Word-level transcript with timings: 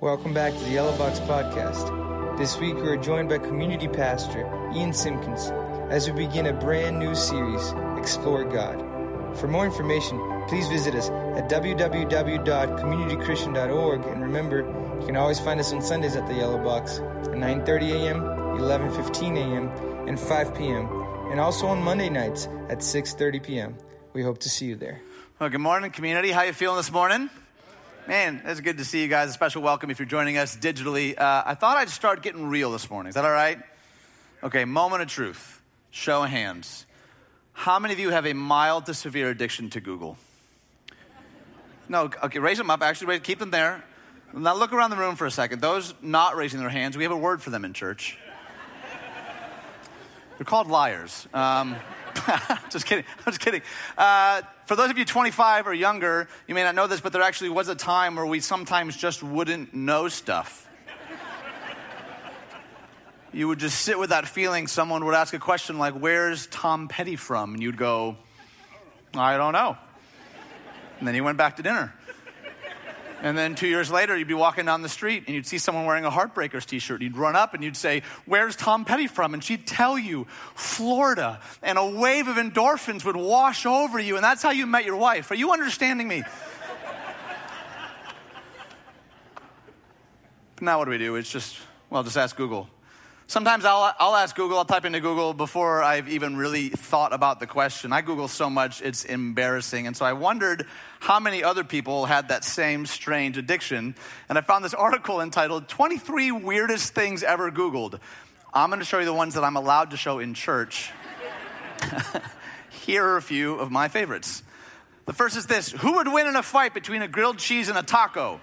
Welcome 0.00 0.34
back 0.34 0.52
to 0.52 0.58
the 0.58 0.72
Yellow 0.72 0.94
Box 0.98 1.20
Podcast. 1.20 2.36
This 2.36 2.60
week 2.60 2.74
we 2.74 2.82
are 2.82 2.98
joined 2.98 3.30
by 3.30 3.38
community 3.38 3.88
pastor 3.88 4.44
Ian 4.74 4.92
Simpkins 4.92 5.50
as 5.88 6.06
we 6.06 6.12
begin 6.26 6.48
a 6.48 6.52
brand 6.52 6.98
new 6.98 7.14
series, 7.14 7.72
Explore 7.96 8.44
God. 8.44 8.78
For 9.38 9.48
more 9.48 9.64
information, 9.64 10.18
please 10.48 10.68
visit 10.68 10.94
us 10.94 11.08
at 11.08 11.48
www.communitychristian.org 11.48 14.04
and 14.04 14.20
remember, 14.20 14.66
you 15.00 15.06
can 15.06 15.16
always 15.16 15.40
find 15.40 15.58
us 15.60 15.72
on 15.72 15.80
Sundays 15.80 16.14
at 16.14 16.26
the 16.26 16.34
Yellow 16.34 16.62
Box 16.62 16.98
at 16.98 17.30
9:30 17.30 17.92
a.m., 17.92 18.20
11:15 18.20 19.38
a.m., 19.38 19.70
and 20.06 20.20
5 20.20 20.54
p.m., 20.54 20.90
and 21.30 21.40
also 21.40 21.68
on 21.68 21.82
Monday 21.82 22.10
nights 22.10 22.48
at 22.68 22.80
6:30 22.80 23.42
p.m. 23.42 23.78
We 24.12 24.22
hope 24.22 24.40
to 24.40 24.50
see 24.50 24.66
you 24.66 24.76
there. 24.76 25.00
Well, 25.38 25.48
good 25.48 25.62
morning, 25.62 25.90
community. 25.90 26.32
How 26.32 26.42
you 26.42 26.52
feeling 26.52 26.76
this 26.76 26.92
morning? 26.92 27.30
Man, 28.06 28.40
it's 28.44 28.60
good 28.60 28.78
to 28.78 28.84
see 28.84 29.02
you 29.02 29.08
guys. 29.08 29.30
A 29.30 29.32
special 29.32 29.62
welcome 29.62 29.90
if 29.90 29.98
you're 29.98 30.06
joining 30.06 30.38
us 30.38 30.56
digitally. 30.56 31.18
Uh, 31.18 31.42
I 31.44 31.56
thought 31.56 31.76
I'd 31.76 31.90
start 31.90 32.22
getting 32.22 32.46
real 32.46 32.70
this 32.70 32.88
morning. 32.88 33.08
Is 33.08 33.16
that 33.16 33.24
all 33.24 33.32
right? 33.32 33.58
Okay, 34.44 34.64
moment 34.64 35.02
of 35.02 35.08
truth. 35.08 35.60
Show 35.90 36.22
of 36.22 36.30
hands. 36.30 36.86
How 37.52 37.80
many 37.80 37.94
of 37.94 37.98
you 37.98 38.10
have 38.10 38.24
a 38.24 38.32
mild 38.32 38.86
to 38.86 38.94
severe 38.94 39.28
addiction 39.28 39.70
to 39.70 39.80
Google? 39.80 40.16
No, 41.88 42.08
okay, 42.22 42.38
raise 42.38 42.58
them 42.58 42.70
up. 42.70 42.80
Actually, 42.80 43.18
keep 43.18 43.40
them 43.40 43.50
there. 43.50 43.82
Now 44.32 44.54
look 44.54 44.72
around 44.72 44.90
the 44.90 44.96
room 44.96 45.16
for 45.16 45.26
a 45.26 45.30
second. 45.30 45.60
Those 45.60 45.92
not 46.00 46.36
raising 46.36 46.60
their 46.60 46.68
hands, 46.68 46.96
we 46.96 47.02
have 47.02 47.12
a 47.12 47.16
word 47.16 47.42
for 47.42 47.50
them 47.50 47.64
in 47.64 47.72
church. 47.72 48.18
They're 50.38 50.44
called 50.44 50.68
liars. 50.68 51.26
Um, 51.34 51.74
just 52.70 52.86
kidding. 52.86 53.04
I'm 53.18 53.24
just 53.32 53.40
kidding. 53.40 53.62
Uh, 53.98 54.42
for 54.66 54.74
those 54.74 54.90
of 54.90 54.98
you 54.98 55.04
25 55.04 55.68
or 55.68 55.74
younger, 55.74 56.28
you 56.48 56.54
may 56.54 56.64
not 56.64 56.74
know 56.74 56.88
this, 56.88 57.00
but 57.00 57.12
there 57.12 57.22
actually 57.22 57.50
was 57.50 57.68
a 57.68 57.76
time 57.76 58.16
where 58.16 58.26
we 58.26 58.40
sometimes 58.40 58.96
just 58.96 59.22
wouldn't 59.22 59.72
know 59.72 60.08
stuff. 60.08 60.68
you 63.32 63.46
would 63.46 63.60
just 63.60 63.80
sit 63.80 63.96
with 63.96 64.10
that 64.10 64.26
feeling. 64.26 64.66
Someone 64.66 65.04
would 65.04 65.14
ask 65.14 65.32
a 65.34 65.38
question 65.38 65.78
like, 65.78 65.94
Where's 65.94 66.48
Tom 66.48 66.88
Petty 66.88 67.14
from? 67.14 67.54
And 67.54 67.62
you'd 67.62 67.76
go, 67.76 68.16
I 69.14 69.36
don't 69.36 69.52
know. 69.52 69.78
And 70.98 71.06
then 71.06 71.14
he 71.14 71.20
went 71.20 71.38
back 71.38 71.56
to 71.56 71.62
dinner. 71.62 71.94
And 73.22 73.36
then 73.36 73.54
two 73.54 73.66
years 73.66 73.90
later, 73.90 74.16
you'd 74.16 74.28
be 74.28 74.34
walking 74.34 74.66
down 74.66 74.82
the 74.82 74.90
street 74.90 75.24
and 75.26 75.34
you'd 75.34 75.46
see 75.46 75.56
someone 75.56 75.86
wearing 75.86 76.04
a 76.04 76.10
Heartbreakers 76.10 76.66
t 76.66 76.78
shirt. 76.78 77.00
You'd 77.00 77.16
run 77.16 77.34
up 77.34 77.54
and 77.54 77.64
you'd 77.64 77.76
say, 77.76 78.02
Where's 78.26 78.56
Tom 78.56 78.84
Petty 78.84 79.06
from? 79.06 79.32
And 79.32 79.42
she'd 79.42 79.66
tell 79.66 79.98
you, 79.98 80.26
Florida. 80.54 81.40
And 81.62 81.78
a 81.78 81.86
wave 81.86 82.28
of 82.28 82.36
endorphins 82.36 83.06
would 83.06 83.16
wash 83.16 83.64
over 83.64 83.98
you. 83.98 84.16
And 84.16 84.24
that's 84.24 84.42
how 84.42 84.50
you 84.50 84.66
met 84.66 84.84
your 84.84 84.96
wife. 84.96 85.30
Are 85.30 85.34
you 85.34 85.52
understanding 85.52 86.06
me? 86.06 86.24
now, 90.60 90.78
what 90.78 90.84
do 90.84 90.90
we 90.90 90.98
do? 90.98 91.16
It's 91.16 91.32
just, 91.32 91.56
well, 91.88 92.02
just 92.02 92.18
ask 92.18 92.36
Google. 92.36 92.68
Sometimes 93.28 93.64
I'll, 93.64 93.92
I'll 93.98 94.14
ask 94.14 94.36
Google, 94.36 94.56
I'll 94.56 94.64
type 94.64 94.84
into 94.84 95.00
Google 95.00 95.34
before 95.34 95.82
I've 95.82 96.08
even 96.08 96.36
really 96.36 96.68
thought 96.68 97.12
about 97.12 97.40
the 97.40 97.46
question. 97.48 97.92
I 97.92 98.00
Google 98.00 98.28
so 98.28 98.48
much, 98.48 98.80
it's 98.80 99.04
embarrassing. 99.04 99.88
And 99.88 99.96
so 99.96 100.04
I 100.04 100.12
wondered 100.12 100.64
how 101.00 101.18
many 101.18 101.42
other 101.42 101.64
people 101.64 102.06
had 102.06 102.28
that 102.28 102.44
same 102.44 102.86
strange 102.86 103.36
addiction. 103.36 103.96
And 104.28 104.38
I 104.38 104.42
found 104.42 104.64
this 104.64 104.74
article 104.74 105.20
entitled 105.20 105.66
23 105.66 106.30
Weirdest 106.30 106.94
Things 106.94 107.24
Ever 107.24 107.50
Googled. 107.50 107.98
I'm 108.54 108.70
going 108.70 108.78
to 108.78 108.86
show 108.86 109.00
you 109.00 109.04
the 109.04 109.12
ones 109.12 109.34
that 109.34 109.42
I'm 109.42 109.56
allowed 109.56 109.90
to 109.90 109.96
show 109.96 110.20
in 110.20 110.32
church. 110.32 110.92
Here 112.70 113.04
are 113.04 113.16
a 113.16 113.22
few 113.22 113.56
of 113.56 113.72
my 113.72 113.88
favorites. 113.88 114.44
The 115.06 115.12
first 115.12 115.36
is 115.36 115.46
this 115.46 115.72
Who 115.72 115.94
would 115.94 116.06
win 116.06 116.28
in 116.28 116.36
a 116.36 116.44
fight 116.44 116.74
between 116.74 117.02
a 117.02 117.08
grilled 117.08 117.38
cheese 117.38 117.68
and 117.68 117.76
a 117.76 117.82
taco? 117.82 118.40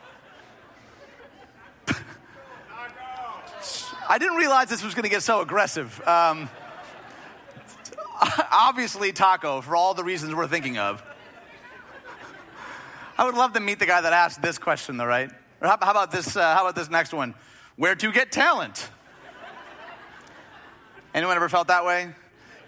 I 4.13 4.19
didn't 4.19 4.37
realize 4.37 4.69
this 4.69 4.83
was 4.83 4.93
going 4.93 5.05
to 5.05 5.09
get 5.09 5.23
so 5.23 5.41
aggressive. 5.41 5.99
Um, 6.07 6.47
obviously, 8.51 9.11
taco, 9.11 9.59
for 9.61 9.75
all 9.75 9.95
the 9.95 10.03
reasons 10.03 10.35
we're 10.35 10.45
thinking 10.45 10.77
of. 10.77 11.01
I 13.17 13.25
would 13.25 13.33
love 13.33 13.53
to 13.53 13.59
meet 13.59 13.79
the 13.79 13.87
guy 13.87 14.01
that 14.01 14.13
asked 14.13 14.39
this 14.39 14.59
question, 14.59 14.97
though, 14.97 15.07
right? 15.07 15.31
Or 15.61 15.67
how, 15.67 15.79
how 15.81 15.89
about 15.89 16.11
this? 16.11 16.37
Uh, 16.37 16.53
how 16.53 16.61
about 16.61 16.75
this 16.75 16.91
next 16.91 17.11
one? 17.11 17.33
Where 17.75 17.95
to 17.95 18.11
get 18.11 18.31
talent? 18.31 18.87
Anyone 21.15 21.35
ever 21.35 21.49
felt 21.49 21.69
that 21.69 21.83
way? 21.83 22.13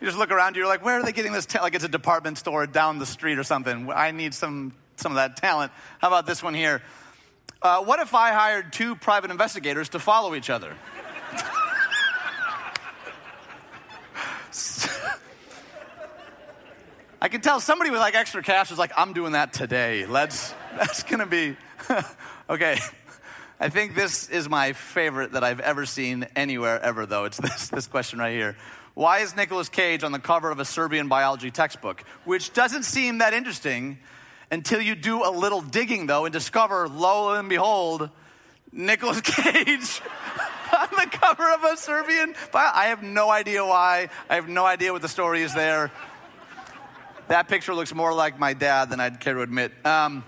You 0.01 0.07
just 0.07 0.17
look 0.17 0.31
around, 0.31 0.55
you're 0.55 0.65
like, 0.65 0.83
where 0.83 0.99
are 0.99 1.03
they 1.03 1.11
getting 1.11 1.31
this? 1.31 1.45
talent? 1.45 1.65
like 1.65 1.75
it's 1.75 1.85
a 1.85 1.87
department 1.87 2.39
store 2.39 2.65
down 2.65 2.97
the 2.97 3.05
street 3.05 3.37
or 3.37 3.43
something. 3.43 3.91
I 3.91 4.09
need 4.09 4.33
some 4.33 4.73
some 4.95 5.11
of 5.11 5.17
that 5.17 5.37
talent. 5.37 5.71
How 5.99 6.07
about 6.07 6.25
this 6.25 6.41
one 6.41 6.55
here? 6.55 6.81
Uh, 7.61 7.83
what 7.83 7.99
if 7.99 8.15
I 8.15 8.31
hired 8.31 8.73
two 8.73 8.95
private 8.95 9.29
investigators 9.29 9.89
to 9.89 9.99
follow 9.99 10.33
each 10.33 10.49
other? 10.49 10.75
I 17.21 17.27
can 17.27 17.41
tell 17.41 17.59
somebody 17.59 17.89
with 17.91 17.99
like 17.99 18.15
extra 18.15 18.43
cash 18.43 18.71
is 18.71 18.77
like, 18.77 18.91
I'm 18.95 19.13
doing 19.13 19.33
that 19.33 19.51
today. 19.53 20.05
Let's, 20.05 20.53
that's 20.77 21.03
gonna 21.03 21.25
be, 21.25 21.57
okay. 22.49 22.77
I 23.59 23.69
think 23.69 23.95
this 23.95 24.29
is 24.29 24.49
my 24.49 24.73
favorite 24.73 25.31
that 25.31 25.43
I've 25.43 25.61
ever 25.61 25.85
seen 25.85 26.27
anywhere 26.35 26.79
ever, 26.81 27.05
though. 27.05 27.23
It's 27.23 27.37
this, 27.37 27.69
this 27.69 27.87
question 27.87 28.19
right 28.19 28.33
here. 28.33 28.57
Why 28.93 29.19
is 29.19 29.35
Nicolas 29.35 29.69
Cage 29.69 30.03
on 30.03 30.11
the 30.11 30.19
cover 30.19 30.51
of 30.51 30.59
a 30.59 30.65
Serbian 30.65 31.07
biology 31.07 31.51
textbook? 31.51 32.03
Which 32.25 32.53
doesn't 32.53 32.83
seem 32.83 33.19
that 33.19 33.33
interesting 33.33 33.99
until 34.51 34.81
you 34.81 34.95
do 34.95 35.23
a 35.23 35.31
little 35.31 35.61
digging, 35.61 36.05
though, 36.05 36.25
and 36.25 36.33
discover, 36.33 36.87
lo 36.87 37.33
and 37.33 37.49
behold, 37.49 38.09
Nicolas 38.75 39.21
Cage 39.21 40.01
on 40.77 40.87
the 40.91 41.07
cover 41.11 41.49
of 41.49 41.63
a 41.63 41.77
Serbian. 41.77 42.35
I 42.53 42.87
have 42.87 43.01
no 43.01 43.29
idea 43.29 43.65
why. 43.65 44.09
I 44.29 44.35
have 44.35 44.49
no 44.49 44.65
idea 44.65 44.91
what 44.91 45.01
the 45.01 45.07
story 45.07 45.41
is 45.41 45.53
there. 45.53 45.91
That 47.29 47.47
picture 47.47 47.73
looks 47.73 47.95
more 47.95 48.13
like 48.13 48.37
my 48.37 48.53
dad 48.53 48.89
than 48.89 48.99
I'd 48.99 49.19
care 49.19 49.33
to 49.33 49.41
admit. 49.41 49.71
Um, 49.85 50.23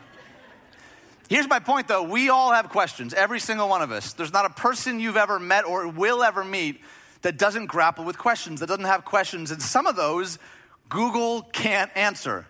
here's 1.29 1.47
my 1.47 1.59
point, 1.59 1.87
though. 1.87 2.03
We 2.03 2.29
all 2.29 2.53
have 2.53 2.69
questions, 2.69 3.13
every 3.13 3.39
single 3.39 3.69
one 3.69 3.81
of 3.81 3.91
us. 3.91 4.13
There's 4.13 4.33
not 4.33 4.45
a 4.45 4.49
person 4.49 4.99
you've 4.99 5.17
ever 5.17 5.39
met 5.39 5.65
or 5.65 5.87
will 5.87 6.23
ever 6.23 6.43
meet 6.43 6.81
that 7.21 7.37
doesn't 7.37 7.65
grapple 7.65 8.05
with 8.05 8.17
questions, 8.17 8.61
that 8.61 8.67
doesn't 8.67 8.85
have 8.85 9.03
questions. 9.03 9.51
And 9.51 9.61
some 9.61 9.85
of 9.85 9.95
those 9.95 10.39
Google 10.89 11.41
can't 11.41 11.91
answer. 11.95 12.47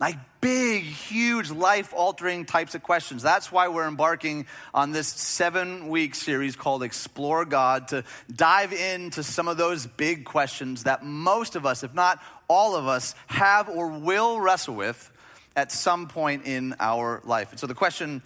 Like 0.00 0.16
big, 0.40 0.84
huge, 0.84 1.50
life 1.50 1.92
altering 1.94 2.46
types 2.46 2.74
of 2.74 2.82
questions. 2.82 3.22
That's 3.22 3.52
why 3.52 3.68
we're 3.68 3.86
embarking 3.86 4.46
on 4.72 4.92
this 4.92 5.08
seven 5.08 5.88
week 5.88 6.14
series 6.14 6.56
called 6.56 6.82
Explore 6.82 7.44
God 7.44 7.88
to 7.88 8.04
dive 8.34 8.72
into 8.72 9.22
some 9.22 9.46
of 9.46 9.58
those 9.58 9.86
big 9.86 10.24
questions 10.24 10.84
that 10.84 11.04
most 11.04 11.54
of 11.54 11.66
us, 11.66 11.84
if 11.84 11.92
not 11.92 12.18
all 12.48 12.76
of 12.76 12.86
us, 12.86 13.14
have 13.26 13.68
or 13.68 13.88
will 13.88 14.40
wrestle 14.40 14.74
with 14.74 15.12
at 15.54 15.70
some 15.70 16.08
point 16.08 16.46
in 16.46 16.74
our 16.80 17.20
life. 17.24 17.50
And 17.50 17.60
so 17.60 17.66
the 17.66 17.74
question 17.74 18.22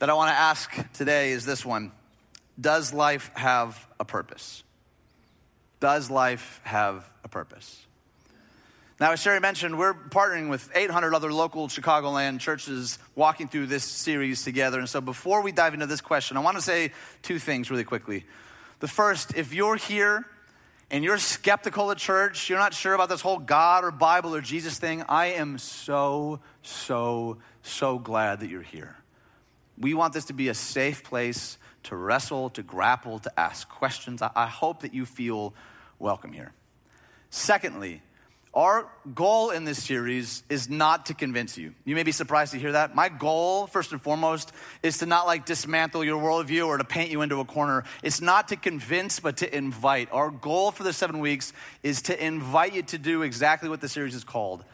that 0.00 0.10
I 0.10 0.12
want 0.12 0.30
to 0.30 0.36
ask 0.36 0.92
today 0.92 1.30
is 1.30 1.46
this 1.46 1.64
one 1.64 1.90
Does 2.60 2.92
life 2.92 3.30
have 3.34 3.88
a 3.98 4.04
purpose? 4.04 4.62
Does 5.80 6.10
life 6.10 6.60
have 6.64 7.08
a 7.24 7.28
purpose? 7.28 7.87
Now, 9.00 9.12
as 9.12 9.20
Sherry 9.20 9.38
mentioned, 9.38 9.78
we're 9.78 9.94
partnering 9.94 10.50
with 10.50 10.68
800 10.74 11.14
other 11.14 11.32
local 11.32 11.68
Chicagoland 11.68 12.40
churches 12.40 12.98
walking 13.14 13.46
through 13.46 13.66
this 13.66 13.84
series 13.84 14.42
together. 14.42 14.80
And 14.80 14.88
so, 14.88 15.00
before 15.00 15.40
we 15.40 15.52
dive 15.52 15.72
into 15.74 15.86
this 15.86 16.00
question, 16.00 16.36
I 16.36 16.40
want 16.40 16.56
to 16.56 16.62
say 16.62 16.90
two 17.22 17.38
things 17.38 17.70
really 17.70 17.84
quickly. 17.84 18.24
The 18.80 18.88
first, 18.88 19.36
if 19.36 19.54
you're 19.54 19.76
here 19.76 20.26
and 20.90 21.04
you're 21.04 21.18
skeptical 21.18 21.92
at 21.92 21.98
church, 21.98 22.50
you're 22.50 22.58
not 22.58 22.74
sure 22.74 22.94
about 22.94 23.08
this 23.08 23.20
whole 23.20 23.38
God 23.38 23.84
or 23.84 23.92
Bible 23.92 24.34
or 24.34 24.40
Jesus 24.40 24.78
thing, 24.78 25.04
I 25.08 25.26
am 25.26 25.58
so, 25.58 26.40
so, 26.62 27.38
so 27.62 27.98
glad 27.98 28.40
that 28.40 28.50
you're 28.50 28.62
here. 28.62 28.96
We 29.78 29.94
want 29.94 30.12
this 30.12 30.24
to 30.26 30.32
be 30.32 30.48
a 30.48 30.54
safe 30.54 31.04
place 31.04 31.56
to 31.84 31.94
wrestle, 31.94 32.50
to 32.50 32.62
grapple, 32.64 33.20
to 33.20 33.40
ask 33.40 33.68
questions. 33.68 34.22
I, 34.22 34.46
hope 34.46 34.82
that 34.82 34.92
you 34.92 35.06
feel 35.06 35.54
welcome 35.98 36.32
here. 36.32 36.52
Secondly, 37.30 38.02
our 38.58 38.88
goal 39.14 39.50
in 39.50 39.64
this 39.64 39.80
series 39.80 40.42
is 40.48 40.68
not 40.68 41.06
to 41.06 41.14
convince 41.14 41.56
you. 41.56 41.74
You 41.84 41.94
may 41.94 42.02
be 42.02 42.10
surprised 42.10 42.50
to 42.54 42.58
hear 42.58 42.72
that. 42.72 42.92
My 42.92 43.08
goal, 43.08 43.68
first 43.68 43.92
and 43.92 44.02
foremost, 44.02 44.50
is 44.82 44.98
to 44.98 45.06
not 45.06 45.28
like 45.28 45.46
dismantle 45.46 46.02
your 46.02 46.20
worldview 46.20 46.66
or 46.66 46.76
to 46.76 46.82
paint 46.82 47.12
you 47.12 47.22
into 47.22 47.38
a 47.38 47.44
corner. 47.44 47.84
It's 48.02 48.20
not 48.20 48.48
to 48.48 48.56
convince, 48.56 49.20
but 49.20 49.36
to 49.36 49.56
invite. 49.56 50.08
Our 50.10 50.32
goal 50.32 50.72
for 50.72 50.82
the 50.82 50.92
seven 50.92 51.20
weeks 51.20 51.52
is 51.84 52.02
to 52.02 52.26
invite 52.26 52.74
you 52.74 52.82
to 52.82 52.98
do 52.98 53.22
exactly 53.22 53.68
what 53.68 53.80
the 53.80 53.88
series 53.88 54.16
is 54.16 54.24
called 54.24 54.64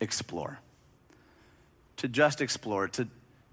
explore. 0.00 0.58
To 1.98 2.08
just 2.08 2.40
explore, 2.40 2.88
to, 2.88 3.06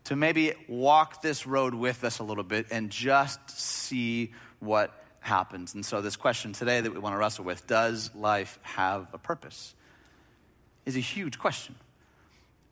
to 0.05 0.15
maybe 0.15 0.53
walk 0.69 1.21
this 1.21 1.45
road 1.45 1.73
with 1.73 2.05
us 2.05 2.19
a 2.19 2.23
little 2.23 2.45
bit 2.45 2.67
and 2.71 2.91
just 2.91 3.49
see 3.49 4.31
what 4.61 4.97
happens. 5.19 5.73
And 5.73 5.85
so, 5.85 5.99
this 5.99 6.15
question 6.15 6.53
today 6.53 6.79
that 6.79 6.93
we 6.93 6.97
want 6.97 7.11
to 7.13 7.17
wrestle 7.17 7.43
with 7.43 7.67
does 7.67 8.09
life 8.15 8.57
have 8.63 9.07
a 9.11 9.17
purpose? 9.17 9.75
Is 10.85 10.95
a 10.95 10.99
huge 10.99 11.39
question. 11.39 11.75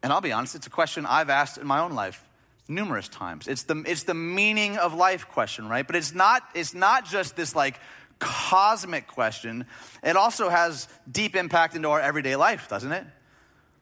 And 0.01 0.13
I'll 0.13 0.21
be 0.21 0.31
honest, 0.31 0.56
it's 0.56 0.67
a 0.67 0.71
question 0.71 1.06
I've 1.06 1.29
asked 1.29 1.57
in 1.57 1.67
my 1.67 1.79
own 1.79 1.94
life 1.94 2.23
numerous 2.67 3.07
times. 3.07 3.47
It's 3.47 3.63
the, 3.63 3.83
it's 3.85 4.03
the 4.03 4.13
meaning 4.13 4.77
of 4.77 4.94
life 4.94 5.27
question, 5.27 5.67
right? 5.67 5.85
But 5.85 5.95
it's 5.95 6.13
not, 6.13 6.44
it's 6.53 6.73
not 6.73 7.06
just 7.06 7.35
this 7.35 7.56
like 7.56 7.79
cosmic 8.19 9.07
question. 9.07 9.65
It 10.03 10.15
also 10.15 10.50
has 10.50 10.88
deep 11.11 11.35
impact 11.35 11.75
into 11.75 11.89
our 11.89 12.00
everyday 12.00 12.35
life, 12.35 12.69
doesn't 12.69 12.91
it? 12.91 13.06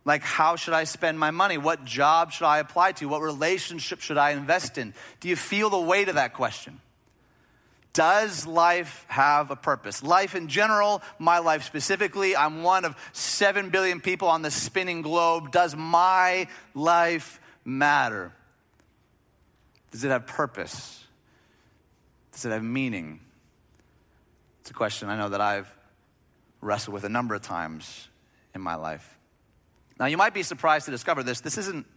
Like, 0.05 0.21
how 0.21 0.55
should 0.55 0.73
I 0.73 0.85
spend 0.85 1.19
my 1.19 1.31
money? 1.31 1.57
What 1.57 1.83
job 1.83 2.31
should 2.31 2.45
I 2.45 2.59
apply 2.59 2.93
to? 2.93 3.09
What 3.09 3.21
relationship 3.21 3.99
should 3.99 4.17
I 4.17 4.31
invest 4.31 4.77
in? 4.77 4.93
Do 5.19 5.27
you 5.27 5.35
feel 5.35 5.69
the 5.69 5.79
weight 5.79 6.07
of 6.07 6.15
that 6.15 6.33
question? 6.33 6.79
Does 7.97 8.45
life 8.45 9.07
have 9.07 9.49
a 9.49 9.55
purpose? 9.55 10.03
Life 10.03 10.35
in 10.35 10.49
general, 10.49 11.01
my 11.17 11.39
life 11.39 11.63
specifically, 11.63 12.35
I'm 12.35 12.61
one 12.61 12.85
of 12.85 12.95
seven 13.11 13.71
billion 13.71 14.01
people 14.01 14.27
on 14.27 14.43
the 14.43 14.51
spinning 14.51 15.01
globe. 15.01 15.51
Does 15.51 15.75
my 15.75 16.47
life 16.75 17.41
matter? 17.65 18.33
Does 19.89 20.03
it 20.03 20.09
have 20.09 20.27
purpose? 20.27 21.03
Does 22.33 22.45
it 22.45 22.51
have 22.51 22.61
meaning? 22.63 23.19
It's 24.61 24.69
a 24.69 24.75
question 24.75 25.09
I 25.09 25.17
know 25.17 25.29
that 25.29 25.41
I've 25.41 25.75
wrestled 26.61 26.93
with 26.93 27.03
a 27.03 27.09
number 27.09 27.33
of 27.33 27.41
times 27.41 28.09
in 28.53 28.61
my 28.61 28.75
life. 28.75 29.17
Now, 29.99 30.05
you 30.05 30.17
might 30.17 30.35
be 30.35 30.43
surprised 30.43 30.85
to 30.85 30.91
discover 30.91 31.23
this. 31.23 31.41
This 31.41 31.57
isn't 31.57 31.87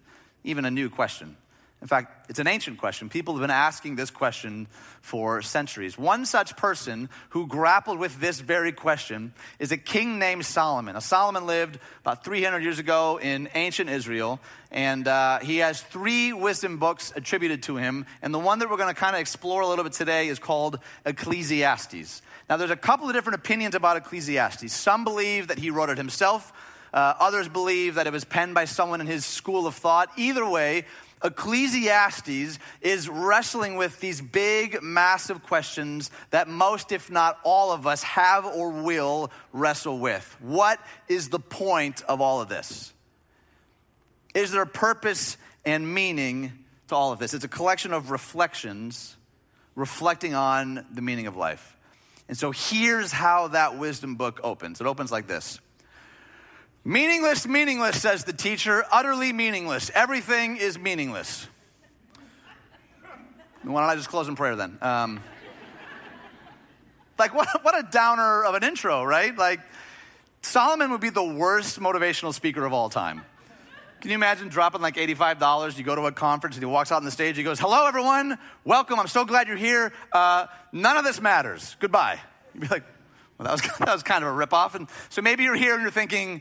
even 0.44 0.64
a 0.64 0.70
new 0.70 0.88
question. 0.88 1.36
In 1.82 1.88
fact, 1.88 2.28
it's 2.28 2.38
an 2.38 2.46
ancient 2.46 2.76
question. 2.76 3.08
People 3.08 3.34
have 3.34 3.40
been 3.40 3.50
asking 3.50 3.96
this 3.96 4.10
question 4.10 4.66
for 5.00 5.40
centuries. 5.40 5.96
One 5.96 6.26
such 6.26 6.54
person 6.56 7.08
who 7.30 7.46
grappled 7.46 7.98
with 7.98 8.20
this 8.20 8.38
very 8.38 8.70
question 8.70 9.32
is 9.58 9.72
a 9.72 9.78
king 9.78 10.18
named 10.18 10.44
Solomon. 10.44 10.92
Now, 10.92 11.00
Solomon 11.00 11.46
lived 11.46 11.78
about 12.02 12.22
300 12.22 12.62
years 12.62 12.78
ago 12.78 13.18
in 13.18 13.48
ancient 13.54 13.88
Israel, 13.88 14.40
and 14.70 15.08
uh, 15.08 15.38
he 15.38 15.58
has 15.58 15.80
three 15.80 16.34
wisdom 16.34 16.76
books 16.76 17.14
attributed 17.16 17.62
to 17.62 17.76
him. 17.76 18.04
And 18.20 18.34
the 18.34 18.38
one 18.38 18.58
that 18.58 18.68
we're 18.68 18.76
going 18.76 18.94
to 18.94 19.00
kind 19.00 19.16
of 19.16 19.20
explore 19.22 19.62
a 19.62 19.66
little 19.66 19.84
bit 19.84 19.94
today 19.94 20.28
is 20.28 20.38
called 20.38 20.80
Ecclesiastes. 21.06 22.20
Now, 22.50 22.58
there's 22.58 22.70
a 22.70 22.76
couple 22.76 23.08
of 23.08 23.14
different 23.14 23.38
opinions 23.38 23.74
about 23.74 23.96
Ecclesiastes. 23.96 24.70
Some 24.70 25.04
believe 25.04 25.48
that 25.48 25.58
he 25.58 25.70
wrote 25.70 25.88
it 25.88 25.96
himself. 25.96 26.52
Uh, 26.92 27.14
others 27.20 27.48
believe 27.48 27.94
that 27.94 28.06
it 28.06 28.12
was 28.12 28.24
penned 28.24 28.54
by 28.54 28.64
someone 28.64 29.00
in 29.00 29.06
his 29.06 29.24
school 29.24 29.66
of 29.66 29.76
thought. 29.76 30.10
Either 30.16 30.46
way, 30.48 30.84
Ecclesiastes 31.22 32.58
is 32.80 33.08
wrestling 33.08 33.76
with 33.76 34.00
these 34.00 34.20
big, 34.20 34.82
massive 34.82 35.42
questions 35.42 36.10
that 36.30 36.48
most, 36.48 36.92
if 36.92 37.10
not 37.10 37.38
all 37.44 37.72
of 37.72 37.86
us, 37.86 38.02
have 38.02 38.46
or 38.46 38.70
will 38.70 39.30
wrestle 39.52 39.98
with. 39.98 40.36
What 40.40 40.80
is 41.08 41.28
the 41.28 41.38
point 41.38 42.02
of 42.02 42.20
all 42.20 42.40
of 42.40 42.48
this? 42.48 42.92
Is 44.34 44.52
there 44.52 44.62
a 44.62 44.66
purpose 44.66 45.36
and 45.64 45.92
meaning 45.92 46.52
to 46.88 46.94
all 46.94 47.12
of 47.12 47.18
this? 47.18 47.34
It's 47.34 47.44
a 47.44 47.48
collection 47.48 47.92
of 47.92 48.10
reflections 48.10 49.16
reflecting 49.74 50.34
on 50.34 50.86
the 50.92 51.02
meaning 51.02 51.26
of 51.26 51.36
life. 51.36 51.76
And 52.28 52.38
so 52.38 52.52
here's 52.52 53.10
how 53.10 53.48
that 53.48 53.76
wisdom 53.76 54.14
book 54.14 54.40
opens 54.42 54.80
it 54.80 54.86
opens 54.86 55.10
like 55.10 55.26
this. 55.26 55.58
Meaningless, 56.84 57.46
meaningless, 57.46 58.00
says 58.00 58.24
the 58.24 58.32
teacher, 58.32 58.84
utterly 58.90 59.34
meaningless. 59.34 59.90
Everything 59.94 60.56
is 60.56 60.78
meaningless. 60.78 61.46
Why 63.62 63.82
don't 63.82 63.90
I 63.90 63.96
just 63.96 64.08
close 64.08 64.28
in 64.28 64.36
prayer 64.36 64.56
then? 64.56 64.78
Um, 64.80 65.20
like, 67.18 67.34
what, 67.34 67.48
what 67.62 67.78
a 67.78 67.86
downer 67.90 68.44
of 68.44 68.54
an 68.54 68.64
intro, 68.64 69.04
right? 69.04 69.36
Like, 69.36 69.60
Solomon 70.40 70.90
would 70.92 71.02
be 71.02 71.10
the 71.10 71.22
worst 71.22 71.78
motivational 71.78 72.32
speaker 72.32 72.64
of 72.64 72.72
all 72.72 72.88
time. 72.88 73.22
Can 74.00 74.10
you 74.10 74.14
imagine 74.14 74.48
dropping 74.48 74.80
like 74.80 74.96
$85? 74.96 75.76
You 75.76 75.84
go 75.84 75.94
to 75.94 76.06
a 76.06 76.12
conference 76.12 76.56
and 76.56 76.62
he 76.62 76.66
walks 76.66 76.90
out 76.90 76.96
on 76.96 77.04
the 77.04 77.10
stage. 77.10 77.36
He 77.36 77.42
goes, 77.42 77.60
Hello, 77.60 77.86
everyone. 77.86 78.38
Welcome. 78.64 78.98
I'm 78.98 79.08
so 79.08 79.26
glad 79.26 79.46
you're 79.46 79.58
here. 79.58 79.92
Uh, 80.10 80.46
none 80.72 80.96
of 80.96 81.04
this 81.04 81.20
matters. 81.20 81.76
Goodbye. 81.78 82.18
You'd 82.54 82.62
be 82.62 82.68
like, 82.68 82.84
Well, 83.36 83.44
that 83.44 83.52
was, 83.52 83.60
that 83.80 83.92
was 83.92 84.02
kind 84.02 84.24
of 84.24 84.34
a 84.34 84.46
ripoff. 84.46 84.74
And 84.74 84.88
so 85.10 85.20
maybe 85.20 85.44
you're 85.44 85.54
here 85.54 85.74
and 85.74 85.82
you're 85.82 85.90
thinking, 85.90 86.40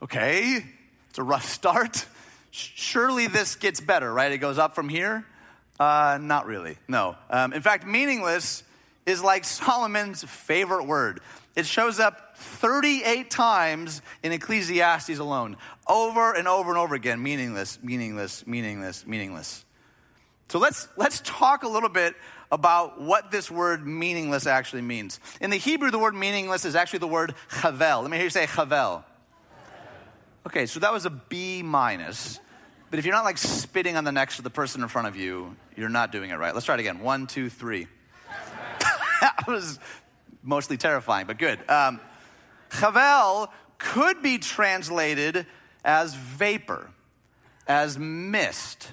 Okay, 0.00 0.64
it's 1.10 1.18
a 1.18 1.24
rough 1.24 1.44
start. 1.44 2.06
Surely 2.52 3.26
this 3.26 3.56
gets 3.56 3.80
better, 3.80 4.12
right? 4.12 4.30
It 4.30 4.38
goes 4.38 4.56
up 4.56 4.76
from 4.76 4.88
here. 4.88 5.24
Uh, 5.80 6.18
not 6.20 6.46
really. 6.46 6.76
No. 6.86 7.16
Um, 7.28 7.52
in 7.52 7.62
fact, 7.62 7.84
meaningless 7.84 8.62
is 9.06 9.22
like 9.22 9.44
Solomon's 9.44 10.22
favorite 10.22 10.84
word. 10.84 11.20
It 11.56 11.66
shows 11.66 11.98
up 11.98 12.36
38 12.36 13.28
times 13.28 14.00
in 14.22 14.30
Ecclesiastes 14.30 15.18
alone, 15.18 15.56
over 15.88 16.32
and 16.32 16.46
over 16.46 16.70
and 16.70 16.78
over 16.78 16.94
again. 16.94 17.20
Meaningless, 17.20 17.80
meaningless, 17.82 18.46
meaningless, 18.46 19.04
meaningless. 19.04 19.64
So 20.48 20.60
let's 20.60 20.86
let's 20.96 21.20
talk 21.24 21.64
a 21.64 21.68
little 21.68 21.88
bit 21.88 22.14
about 22.52 23.00
what 23.00 23.32
this 23.32 23.50
word 23.50 23.84
meaningless 23.84 24.46
actually 24.46 24.82
means. 24.82 25.18
In 25.40 25.50
the 25.50 25.56
Hebrew, 25.56 25.90
the 25.90 25.98
word 25.98 26.14
meaningless 26.14 26.64
is 26.64 26.76
actually 26.76 27.00
the 27.00 27.08
word 27.08 27.34
chavel. 27.60 28.02
Let 28.02 28.10
me 28.10 28.16
hear 28.16 28.24
you 28.24 28.30
say 28.30 28.46
chavel. 28.46 29.04
Okay, 30.46 30.66
so 30.66 30.80
that 30.80 30.92
was 30.92 31.04
a 31.04 31.10
B 31.10 31.62
minus. 31.62 32.40
But 32.90 32.98
if 32.98 33.04
you're 33.04 33.14
not 33.14 33.24
like 33.24 33.38
spitting 33.38 33.96
on 33.96 34.04
the 34.04 34.12
necks 34.12 34.38
of 34.38 34.44
the 34.44 34.50
person 34.50 34.82
in 34.82 34.88
front 34.88 35.08
of 35.08 35.16
you, 35.16 35.56
you're 35.76 35.88
not 35.88 36.10
doing 36.10 36.30
it 36.30 36.36
right. 36.36 36.54
Let's 36.54 36.66
try 36.66 36.74
it 36.74 36.80
again. 36.80 37.00
One, 37.00 37.26
two, 37.26 37.50
three. 37.50 37.86
that 39.20 39.44
was 39.46 39.78
mostly 40.42 40.76
terrifying, 40.76 41.26
but 41.26 41.38
good. 41.38 41.58
Um, 41.68 42.00
Chavel 42.70 43.48
could 43.78 44.22
be 44.22 44.38
translated 44.38 45.46
as 45.84 46.14
vapor, 46.14 46.90
as 47.66 47.98
mist. 47.98 48.90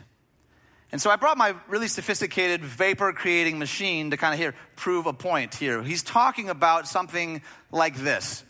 And 0.92 1.02
so 1.02 1.10
I 1.10 1.16
brought 1.16 1.38
my 1.38 1.56
really 1.68 1.88
sophisticated 1.88 2.64
vapor 2.64 3.12
creating 3.14 3.60
machine 3.60 4.12
to 4.12 4.18
kind 4.18 4.34
of 4.34 4.40
here 4.40 4.56
prove 4.76 5.06
a 5.08 5.14
point 5.14 5.56
here. 5.56 5.84
He's 5.84 6.04
talking 6.04 6.50
about 6.50 6.88
something 6.88 7.42
like 7.72 7.96
this. 7.96 8.44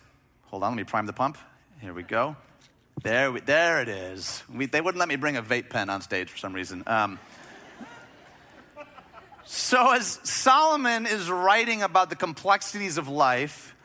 Hold 0.46 0.64
on, 0.64 0.72
let 0.72 0.78
me 0.78 0.84
prime 0.84 1.06
the 1.06 1.14
pump. 1.14 1.38
Here 1.82 1.94
we 1.94 2.04
go. 2.04 2.36
There, 3.04 3.32
we, 3.32 3.42
there 3.42 3.82
it 3.82 3.90
is. 3.90 4.44
We, 4.52 4.66
they 4.66 4.82
wouldn't 4.82 5.00
let 5.00 5.10
me 5.10 5.16
bring 5.16 5.38
a 5.38 5.44
vape 5.44 5.70
pen 5.70 5.90
on 5.90 6.02
stage 6.02 6.30
for 6.30 6.38
some 6.38 6.54
reason. 6.54 6.84
Um, 6.88 7.20
so, 9.46 9.92
as 9.92 10.20
Solomon 10.24 11.06
is 11.06 11.30
writing 11.30 11.84
about 11.84 12.10
the 12.10 12.16
complexities 12.16 12.98
of 12.98 13.08
life, 13.08 13.76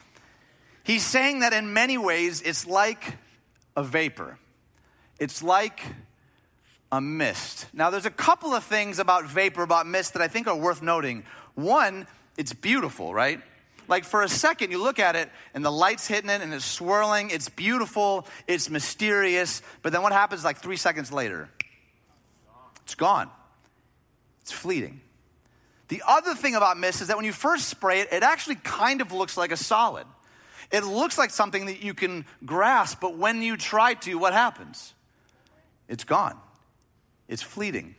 he's 0.85 1.05
saying 1.05 1.41
that 1.41 1.53
in 1.53 1.75
many 1.75 1.99
ways 1.99 2.41
it's 2.41 2.67
like 2.67 3.19
a 3.77 3.83
vapor, 3.83 4.39
it's 5.19 5.43
like 5.43 5.83
a 6.91 7.01
mist. 7.01 7.67
Now, 7.73 7.91
there's 7.91 8.07
a 8.07 8.11
couple 8.11 8.55
of 8.55 8.65
things 8.65 8.99
about 8.99 9.27
vapor, 9.27 9.63
about 9.63 9.87
mist, 9.87 10.15
that 10.15 10.23
I 10.23 10.29
think 10.29 10.47
are 10.47 10.57
worth 10.57 10.83
noting. 10.83 11.25
One, 11.55 12.07
it's 12.37 12.53
beautiful, 12.53 13.13
right? 13.13 13.41
Like 13.91 14.05
for 14.05 14.23
a 14.23 14.29
second, 14.29 14.71
you 14.71 14.81
look 14.81 15.01
at 15.01 15.17
it 15.17 15.29
and 15.53 15.65
the 15.65 15.71
light's 15.71 16.07
hitting 16.07 16.31
it 16.31 16.41
and 16.41 16.55
it's 16.55 16.65
swirling. 16.65 17.31
It's 17.31 17.49
beautiful. 17.49 18.25
It's 18.47 18.71
mysterious. 18.71 19.63
But 19.83 19.93
then 19.93 20.01
what 20.03 20.13
happens 20.13 20.45
like 20.45 20.59
three 20.59 20.77
seconds 20.77 21.13
later? 21.13 21.51
It's 22.85 22.95
gone. 22.95 23.29
It's 24.43 24.53
fleeting. 24.53 25.01
The 25.89 26.05
other 26.07 26.37
thing 26.37 26.55
about 26.55 26.79
mist 26.79 27.03
is 27.03 27.09
that 27.09 27.17
when 27.17 27.27
you 27.27 27.33
first 27.33 27.69
spray 27.69 28.01
it, 28.01 28.13
it 28.13 28.23
actually 28.23 28.55
kind 28.55 29.01
of 29.01 29.11
looks 29.11 29.37
like 29.37 29.51
a 29.51 29.57
solid. 29.57 30.07
It 30.71 30.85
looks 30.85 31.19
like 31.19 31.31
something 31.31 31.67
that 31.67 31.83
you 31.83 31.93
can 31.93 32.27
grasp, 32.47 33.01
but 33.01 33.19
when 33.19 33.43
you 33.43 33.57
try 33.57 33.95
to, 33.95 34.15
what 34.15 34.33
happens? 34.33 34.95
It's 35.89 36.05
gone. 36.05 36.39
It's 37.27 37.43
fleeting. 37.43 37.97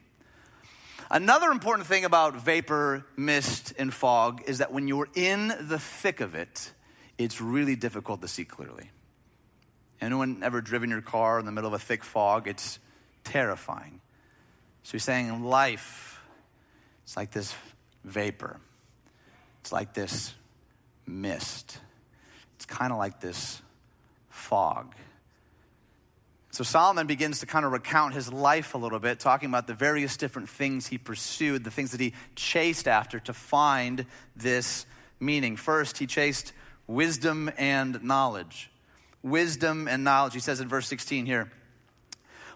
Another 1.13 1.51
important 1.51 1.89
thing 1.89 2.05
about 2.05 2.37
vapor, 2.37 3.05
mist, 3.17 3.73
and 3.77 3.93
fog 3.93 4.43
is 4.47 4.59
that 4.59 4.71
when 4.71 4.87
you're 4.87 5.09
in 5.13 5.49
the 5.59 5.77
thick 5.77 6.21
of 6.21 6.35
it, 6.35 6.71
it's 7.17 7.41
really 7.41 7.75
difficult 7.75 8.21
to 8.21 8.29
see 8.29 8.45
clearly. 8.45 8.89
Anyone 9.99 10.41
ever 10.41 10.61
driven 10.61 10.89
your 10.89 11.01
car 11.01 11.37
in 11.37 11.45
the 11.45 11.51
middle 11.51 11.67
of 11.67 11.73
a 11.73 11.83
thick 11.83 12.05
fog? 12.05 12.47
It's 12.47 12.79
terrifying. 13.25 13.99
So 14.83 14.93
he's 14.93 15.03
saying 15.03 15.43
life, 15.43 16.21
it's 17.03 17.17
like 17.17 17.31
this 17.31 17.53
vapor. 18.05 18.61
It's 19.59 19.73
like 19.73 19.93
this 19.93 20.33
mist. 21.05 21.77
It's 22.55 22.65
kind 22.65 22.93
of 22.93 22.97
like 22.97 23.19
this 23.19 23.61
fog. 24.29 24.95
So 26.51 26.65
Solomon 26.65 27.07
begins 27.07 27.39
to 27.39 27.45
kind 27.45 27.65
of 27.65 27.71
recount 27.71 28.13
his 28.13 28.31
life 28.31 28.73
a 28.73 28.77
little 28.77 28.99
bit, 28.99 29.21
talking 29.21 29.47
about 29.47 29.67
the 29.67 29.73
various 29.73 30.17
different 30.17 30.49
things 30.49 30.87
he 30.87 30.97
pursued, 30.97 31.63
the 31.63 31.71
things 31.71 31.91
that 31.91 32.01
he 32.01 32.13
chased 32.35 32.89
after 32.89 33.21
to 33.21 33.33
find 33.33 34.05
this 34.35 34.85
meaning. 35.17 35.55
First, 35.55 35.97
he 35.97 36.07
chased 36.07 36.51
wisdom 36.87 37.49
and 37.57 38.03
knowledge. 38.03 38.69
Wisdom 39.23 39.87
and 39.87 40.03
knowledge. 40.03 40.33
He 40.33 40.41
says 40.41 40.59
in 40.59 40.67
verse 40.67 40.87
16 40.87 41.25
here 41.25 41.49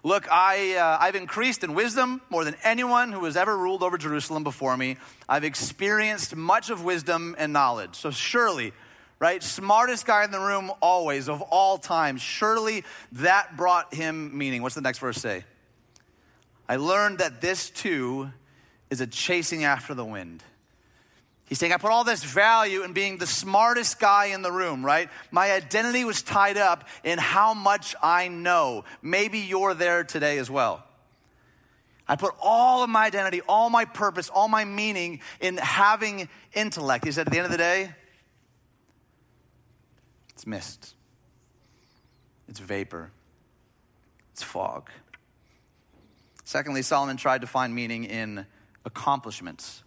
Look, 0.03 0.27
I, 0.29 0.75
uh, 0.75 0.97
I've 0.99 1.15
increased 1.15 1.63
in 1.63 1.73
wisdom 1.73 2.21
more 2.29 2.43
than 2.43 2.55
anyone 2.63 3.11
who 3.11 3.25
has 3.25 3.35
ever 3.35 3.57
ruled 3.57 3.81
over 3.81 3.97
Jerusalem 3.97 4.43
before 4.43 4.75
me. 4.77 4.97
I've 5.27 5.43
experienced 5.43 6.35
much 6.35 6.69
of 6.69 6.83
wisdom 6.83 7.35
and 7.39 7.53
knowledge. 7.53 7.95
So 7.95 8.11
surely, 8.11 8.73
right? 9.19 9.41
Smartest 9.41 10.05
guy 10.05 10.23
in 10.23 10.31
the 10.31 10.39
room 10.39 10.71
always, 10.81 11.29
of 11.29 11.41
all 11.41 11.77
time. 11.77 12.17
Surely 12.17 12.83
that 13.13 13.55
brought 13.57 13.93
him 13.93 14.37
meaning. 14.37 14.61
What's 14.61 14.75
the 14.75 14.81
next 14.81 14.99
verse 14.99 15.17
say? 15.17 15.43
I 16.67 16.77
learned 16.77 17.19
that 17.19 17.41
this 17.41 17.69
too 17.69 18.31
is 18.89 19.01
a 19.01 19.07
chasing 19.07 19.63
after 19.63 19.93
the 19.93 20.05
wind. 20.05 20.43
He's 21.47 21.59
saying, 21.59 21.73
I 21.73 21.77
put 21.77 21.91
all 21.91 22.03
this 22.03 22.23
value 22.23 22.81
in 22.81 22.93
being 22.93 23.17
the 23.17 23.27
smartest 23.27 23.99
guy 23.99 24.27
in 24.27 24.41
the 24.41 24.51
room, 24.51 24.83
right? 24.83 25.09
My 25.29 25.51
identity 25.51 26.03
was 26.03 26.23
tied 26.23 26.57
up 26.57 26.87
in 27.03 27.19
how 27.19 27.53
much 27.53 27.95
I 28.01 28.29
know. 28.29 28.83
Maybe 29.03 29.39
you're 29.39 29.75
there 29.75 30.03
today 30.03 30.39
as 30.39 30.49
well. 30.49 30.83
I 32.07 32.15
put 32.15 32.33
all 32.41 32.83
of 32.83 32.89
my 32.89 33.05
identity, 33.05 33.41
all 33.47 33.69
my 33.69 33.85
purpose, 33.85 34.29
all 34.29 34.47
my 34.47 34.65
meaning 34.65 35.21
in 35.39 35.57
having 35.57 36.29
intellect. 36.53 37.05
He 37.05 37.11
said, 37.11 37.27
at 37.27 37.31
the 37.31 37.37
end 37.37 37.45
of 37.45 37.51
the 37.51 37.57
day, 37.57 37.91
it's 40.35 40.45
mist, 40.45 40.95
it's 42.49 42.59
vapor, 42.59 43.09
it's 44.33 44.43
fog. 44.43 44.89
Secondly, 46.43 46.81
Solomon 46.81 47.15
tried 47.15 47.41
to 47.41 47.47
find 47.47 47.73
meaning 47.73 48.03
in 48.03 48.45
accomplishments, 48.83 49.81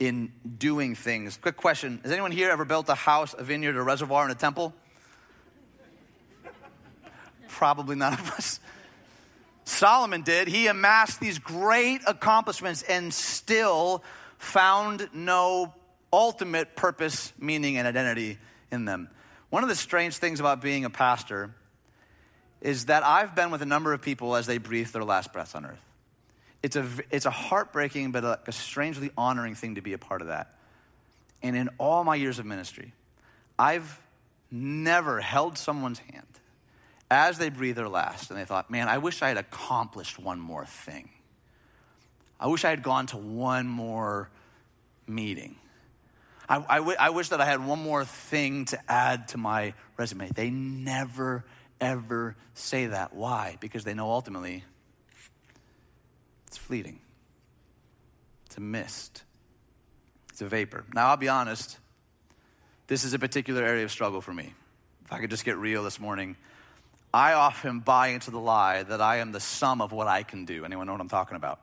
in 0.00 0.32
doing 0.58 0.94
things. 0.94 1.36
Quick 1.36 1.58
question 1.58 2.00
Has 2.02 2.10
anyone 2.10 2.32
here 2.32 2.50
ever 2.50 2.64
built 2.64 2.88
a 2.88 2.94
house, 2.94 3.34
a 3.38 3.44
vineyard, 3.44 3.76
a 3.76 3.82
reservoir, 3.82 4.22
and 4.22 4.32
a 4.32 4.34
temple? 4.34 4.74
Probably 7.48 7.96
none 7.96 8.14
of 8.14 8.30
us. 8.32 8.58
Solomon 9.64 10.22
did. 10.22 10.48
He 10.48 10.68
amassed 10.68 11.20
these 11.20 11.38
great 11.38 12.00
accomplishments 12.06 12.82
and 12.82 13.12
still 13.12 14.02
found 14.38 15.10
no 15.12 15.74
ultimate 16.12 16.76
purpose, 16.76 17.32
meaning, 17.38 17.76
and 17.76 17.86
identity 17.86 18.38
in 18.70 18.86
them. 18.86 19.10
One 19.50 19.62
of 19.62 19.68
the 19.68 19.76
strange 19.76 20.16
things 20.16 20.40
about 20.40 20.60
being 20.60 20.84
a 20.84 20.90
pastor 20.90 21.54
is 22.60 22.86
that 22.86 23.04
I've 23.04 23.34
been 23.34 23.50
with 23.50 23.62
a 23.62 23.66
number 23.66 23.92
of 23.92 24.02
people 24.02 24.34
as 24.34 24.46
they 24.46 24.58
breathe 24.58 24.88
their 24.88 25.04
last 25.04 25.32
breaths 25.32 25.54
on 25.54 25.64
earth. 25.66 25.80
It's 26.62 26.74
a, 26.74 26.86
it's 27.10 27.26
a 27.26 27.30
heartbreaking, 27.30 28.10
but 28.12 28.24
a, 28.24 28.40
a 28.46 28.52
strangely 28.52 29.10
honoring 29.16 29.54
thing 29.54 29.76
to 29.76 29.80
be 29.80 29.92
a 29.92 29.98
part 29.98 30.20
of 30.20 30.28
that. 30.28 30.54
And 31.42 31.54
in 31.54 31.68
all 31.78 32.02
my 32.02 32.16
years 32.16 32.38
of 32.38 32.46
ministry, 32.46 32.92
I've 33.58 34.00
never 34.50 35.20
held 35.20 35.58
someone's 35.58 35.98
hand 35.98 36.26
as 37.10 37.38
they 37.38 37.50
breathe 37.50 37.76
their 37.76 37.88
last 37.88 38.30
and 38.30 38.40
they 38.40 38.44
thought, 38.44 38.70
man, 38.70 38.88
I 38.88 38.98
wish 38.98 39.22
I 39.22 39.28
had 39.28 39.36
accomplished 39.36 40.18
one 40.18 40.40
more 40.40 40.66
thing. 40.66 41.10
I 42.40 42.48
wish 42.48 42.64
I 42.64 42.70
had 42.70 42.82
gone 42.82 43.06
to 43.08 43.16
one 43.16 43.66
more 43.66 44.28
meeting. 45.06 45.56
I, 46.48 46.64
I, 46.68 46.76
w- 46.78 46.96
I 46.98 47.10
wish 47.10 47.30
that 47.30 47.40
I 47.40 47.44
had 47.44 47.64
one 47.64 47.82
more 47.82 48.04
thing 48.04 48.66
to 48.66 48.78
add 48.90 49.28
to 49.28 49.38
my 49.38 49.74
resume. 49.96 50.30
They 50.30 50.50
never, 50.50 51.44
ever 51.80 52.36
say 52.54 52.86
that. 52.86 53.14
Why? 53.14 53.56
Because 53.60 53.84
they 53.84 53.94
know 53.94 54.10
ultimately 54.10 54.64
it's 56.46 56.56
fleeting, 56.56 57.00
it's 58.46 58.56
a 58.56 58.60
mist, 58.60 59.24
it's 60.30 60.40
a 60.40 60.46
vapor. 60.46 60.84
Now, 60.94 61.08
I'll 61.08 61.16
be 61.16 61.28
honest, 61.28 61.78
this 62.86 63.04
is 63.04 63.14
a 63.14 63.18
particular 63.18 63.64
area 63.64 63.84
of 63.84 63.90
struggle 63.90 64.20
for 64.20 64.32
me. 64.32 64.54
If 65.04 65.12
I 65.12 65.20
could 65.20 65.30
just 65.30 65.44
get 65.44 65.56
real 65.56 65.82
this 65.82 65.98
morning, 65.98 66.36
I 67.12 67.32
often 67.32 67.80
buy 67.80 68.08
into 68.08 68.30
the 68.30 68.38
lie 68.38 68.82
that 68.82 69.00
I 69.00 69.18
am 69.18 69.32
the 69.32 69.40
sum 69.40 69.80
of 69.80 69.90
what 69.92 70.06
I 70.06 70.22
can 70.22 70.44
do. 70.44 70.64
Anyone 70.64 70.86
know 70.86 70.92
what 70.92 71.00
I'm 71.00 71.08
talking 71.08 71.36
about? 71.36 71.60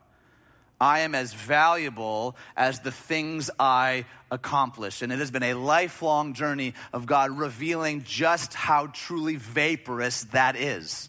I 0.84 1.00
am 1.00 1.16
as 1.16 1.32
valuable 1.34 2.36
as 2.58 2.82
the 2.82 2.92
things 2.92 3.50
I 3.58 4.04
accomplish. 4.30 5.02
And 5.02 5.14
it 5.14 5.20
has 5.20 5.32
been 5.32 5.42
a 5.42 5.54
lifelong 5.54 6.34
journey 6.34 6.74
of 6.92 7.06
God 7.06 7.32
revealing 7.32 8.04
just 8.04 8.54
how 8.54 8.88
truly 8.88 9.38
vaporous 9.38 10.26
that 10.32 10.58
is. 10.58 11.08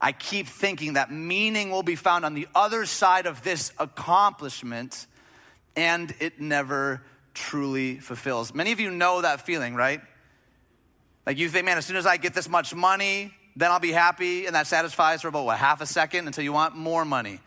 I 0.00 0.12
keep 0.12 0.46
thinking 0.46 0.92
that 0.92 1.10
meaning 1.10 1.72
will 1.72 1.82
be 1.82 1.96
found 1.96 2.24
on 2.24 2.34
the 2.34 2.46
other 2.54 2.86
side 2.86 3.26
of 3.26 3.42
this 3.42 3.72
accomplishment, 3.80 5.08
and 5.74 6.14
it 6.20 6.40
never 6.40 7.02
truly 7.34 7.98
fulfills. 7.98 8.54
Many 8.54 8.70
of 8.70 8.78
you 8.78 8.92
know 8.92 9.22
that 9.22 9.40
feeling, 9.40 9.74
right? 9.74 10.00
Like 11.26 11.36
you 11.36 11.48
think, 11.48 11.64
man, 11.64 11.78
as 11.78 11.84
soon 11.84 11.96
as 11.96 12.06
I 12.06 12.16
get 12.16 12.34
this 12.34 12.48
much 12.48 12.76
money, 12.76 13.34
then 13.56 13.72
I'll 13.72 13.80
be 13.80 13.90
happy, 13.90 14.46
and 14.46 14.54
that 14.54 14.68
satisfies 14.68 15.22
for 15.22 15.28
about 15.28 15.46
what, 15.46 15.58
half 15.58 15.80
a 15.80 15.86
second 15.86 16.28
until 16.28 16.44
you 16.44 16.52
want 16.52 16.76
more 16.76 17.04
money. 17.04 17.40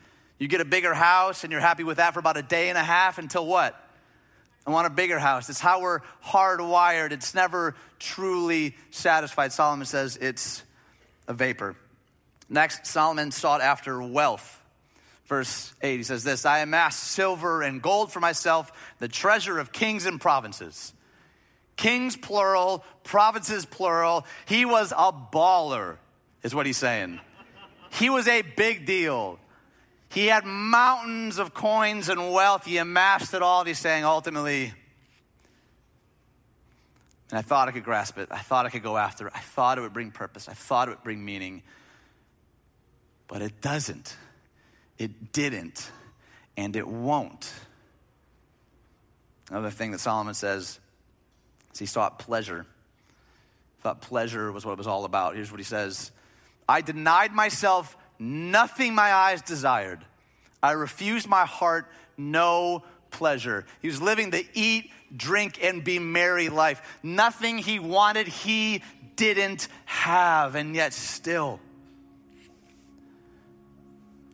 You 0.43 0.49
get 0.49 0.59
a 0.59 0.65
bigger 0.65 0.93
house, 0.93 1.45
and 1.45 1.53
you're 1.53 1.61
happy 1.61 1.85
with 1.85 1.95
that 1.95 2.13
for 2.13 2.19
about 2.19 2.35
a 2.35 2.41
day 2.41 2.67
and 2.67 2.77
a 2.77 2.83
half 2.83 3.17
until 3.17 3.45
what? 3.45 3.81
I 4.67 4.71
want 4.71 4.87
a 4.87 4.89
bigger 4.89 5.17
house. 5.17 5.47
It's 5.47 5.61
how 5.61 5.79
we're 5.79 6.01
hardwired. 6.21 7.13
It's 7.13 7.33
never 7.33 7.75
truly 7.97 8.75
satisfied. 8.91 9.53
Solomon 9.53 9.85
says 9.85 10.17
it's 10.17 10.61
a 11.29 11.33
vapor. 11.33 11.77
Next, 12.49 12.85
Solomon 12.85 13.31
sought 13.31 13.61
after 13.61 14.03
wealth. 14.03 14.61
Verse 15.27 15.73
8, 15.81 15.95
he 15.95 16.03
says 16.03 16.25
this 16.25 16.45
I 16.45 16.59
amassed 16.59 17.01
silver 17.01 17.61
and 17.61 17.81
gold 17.81 18.11
for 18.11 18.19
myself, 18.19 18.69
the 18.99 19.07
treasure 19.07 19.59
of 19.59 19.71
kings 19.71 20.05
and 20.05 20.19
provinces. 20.19 20.91
Kings, 21.77 22.17
plural, 22.17 22.83
provinces, 23.05 23.63
plural. 23.63 24.25
He 24.45 24.65
was 24.65 24.91
a 24.91 25.13
baller, 25.13 25.95
is 26.43 26.53
what 26.53 26.65
he's 26.65 26.75
saying. 26.75 27.21
He 27.91 28.09
was 28.09 28.27
a 28.27 28.41
big 28.41 28.85
deal. 28.85 29.39
He 30.13 30.27
had 30.27 30.45
mountains 30.45 31.39
of 31.39 31.53
coins 31.53 32.07
and 32.07 32.31
wealth. 32.31 32.65
He 32.65 32.77
amassed 32.77 33.33
it 33.33 33.41
all. 33.41 33.63
He's 33.63 33.79
saying 33.79 34.03
ultimately, 34.03 34.73
and 37.31 37.39
I 37.39 37.41
thought 37.41 37.67
I 37.67 37.71
could 37.71 37.83
grasp 37.83 38.19
it. 38.19 38.29
I 38.29 38.37
thought 38.37 38.67
I 38.67 38.69
could 38.69 38.83
go 38.83 38.95
after 38.95 39.25
it. 39.25 39.33
I 39.35 39.39
thought 39.39 39.79
it 39.79 39.81
would 39.81 39.91
bring 39.91 40.11
purpose. 40.11 40.47
I 40.47 40.53
thought 40.53 40.87
it 40.87 40.91
would 40.91 41.03
bring 41.03 41.25
meaning. 41.25 41.63
But 43.27 43.41
it 43.41 43.59
doesn't. 43.59 44.15
It 44.99 45.31
didn't. 45.33 45.89
And 46.55 46.75
it 46.75 46.87
won't. 46.87 47.51
Another 49.49 49.71
thing 49.71 49.89
that 49.91 49.99
Solomon 49.99 50.35
says 50.35 50.79
is 51.73 51.79
he 51.79 51.87
sought 51.87 52.19
pleasure. 52.19 52.67
Thought 53.81 54.01
pleasure 54.01 54.51
was 54.51 54.63
what 54.63 54.73
it 54.73 54.77
was 54.77 54.85
all 54.85 55.03
about. 55.03 55.33
Here's 55.35 55.49
what 55.49 55.59
he 55.59 55.65
says 55.65 56.11
I 56.69 56.81
denied 56.81 57.33
myself 57.33 57.97
nothing 58.23 58.95
my 58.95 59.13
eyes 59.13 59.41
desired. 59.41 59.99
I 60.61 60.71
refused 60.71 61.27
my 61.27 61.45
heart 61.45 61.87
no 62.17 62.83
pleasure. 63.11 63.65
He 63.81 63.87
was 63.87 64.01
living 64.01 64.29
the 64.29 64.45
eat, 64.53 64.89
drink, 65.15 65.59
and 65.61 65.83
be 65.83 65.99
merry 65.99 66.49
life. 66.49 66.99
Nothing 67.03 67.57
he 67.57 67.79
wanted, 67.79 68.27
he 68.27 68.81
didn't 69.15 69.67
have, 69.85 70.55
and 70.55 70.75
yet 70.75 70.93
still 70.93 71.59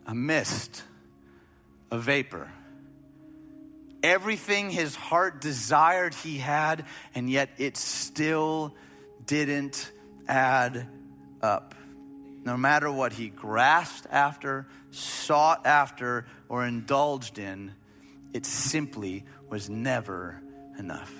a 0.10 0.16
mist, 0.16 0.84
a 1.92 2.00
vapor. 2.00 2.52
Everything 4.02 4.72
his 4.72 4.96
heart 4.96 5.40
desired, 5.40 6.16
he 6.16 6.40
had, 6.40 6.86
and 7.14 7.30
yet 7.30 7.50
it 7.60 7.78
still 7.78 8.74
didn't 9.28 9.92
add 10.28 10.88
up. 11.44 11.76
No 12.44 12.58
matter 12.58 12.92
what 12.92 13.14
he 13.14 13.30
grasped 13.30 14.08
after, 14.10 14.66
sought 14.92 15.66
after, 15.66 16.26
or 16.48 16.66
indulged 16.66 17.38
in, 17.38 17.74
it 18.34 18.46
simply 18.46 19.26
was 19.50 19.70
never 19.70 20.42
enough. 20.78 21.14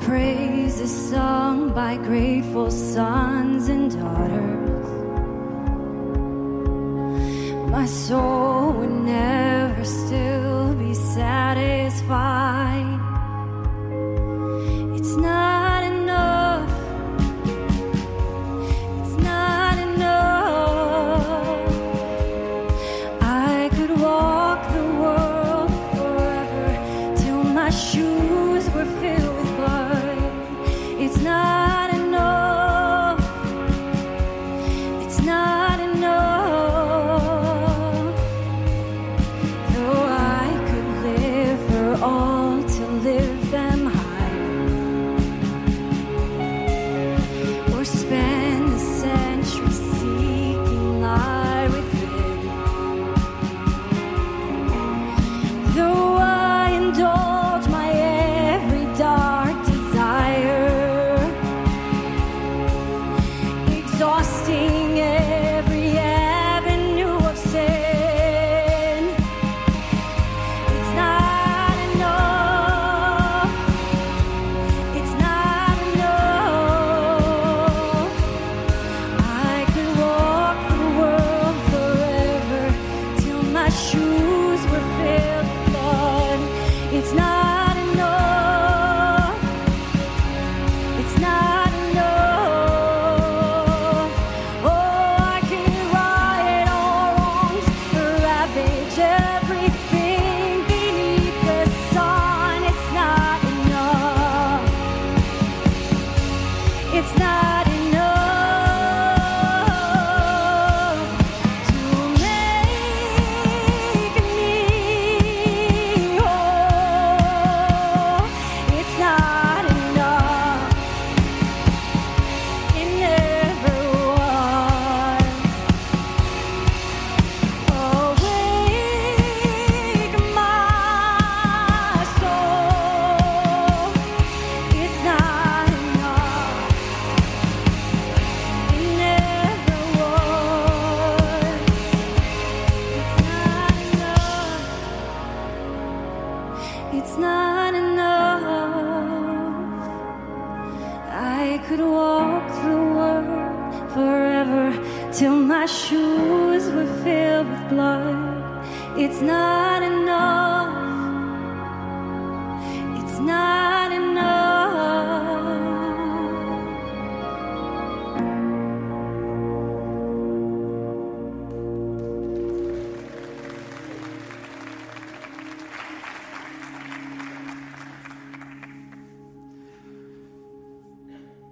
Praise 0.00 0.80
is 0.80 1.10
sung 1.10 1.72
by 1.72 1.96
grateful 1.96 2.70
sons 2.70 3.68
and 3.68 3.90
daughters. 3.90 4.88
My 7.70 7.86
soul 7.86 8.72
would 8.72 8.90
never 8.90 9.84
still 9.84 10.37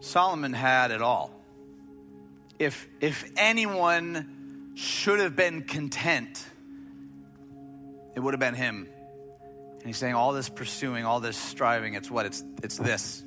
Solomon 0.06 0.52
had 0.52 0.92
it 0.92 1.02
all. 1.02 1.32
If, 2.60 2.86
if 3.00 3.28
anyone 3.36 4.70
should 4.76 5.18
have 5.18 5.34
been 5.34 5.64
content, 5.64 6.44
it 8.14 8.20
would 8.20 8.32
have 8.32 8.40
been 8.40 8.54
him. 8.54 8.88
And 9.72 9.82
he's 9.84 9.96
saying 9.96 10.14
all 10.14 10.32
this 10.32 10.48
pursuing, 10.48 11.04
all 11.04 11.18
this 11.18 11.36
striving, 11.36 11.94
it's 11.94 12.08
what? 12.08 12.24
It's, 12.24 12.44
it's 12.62 12.78
this. 12.78 13.24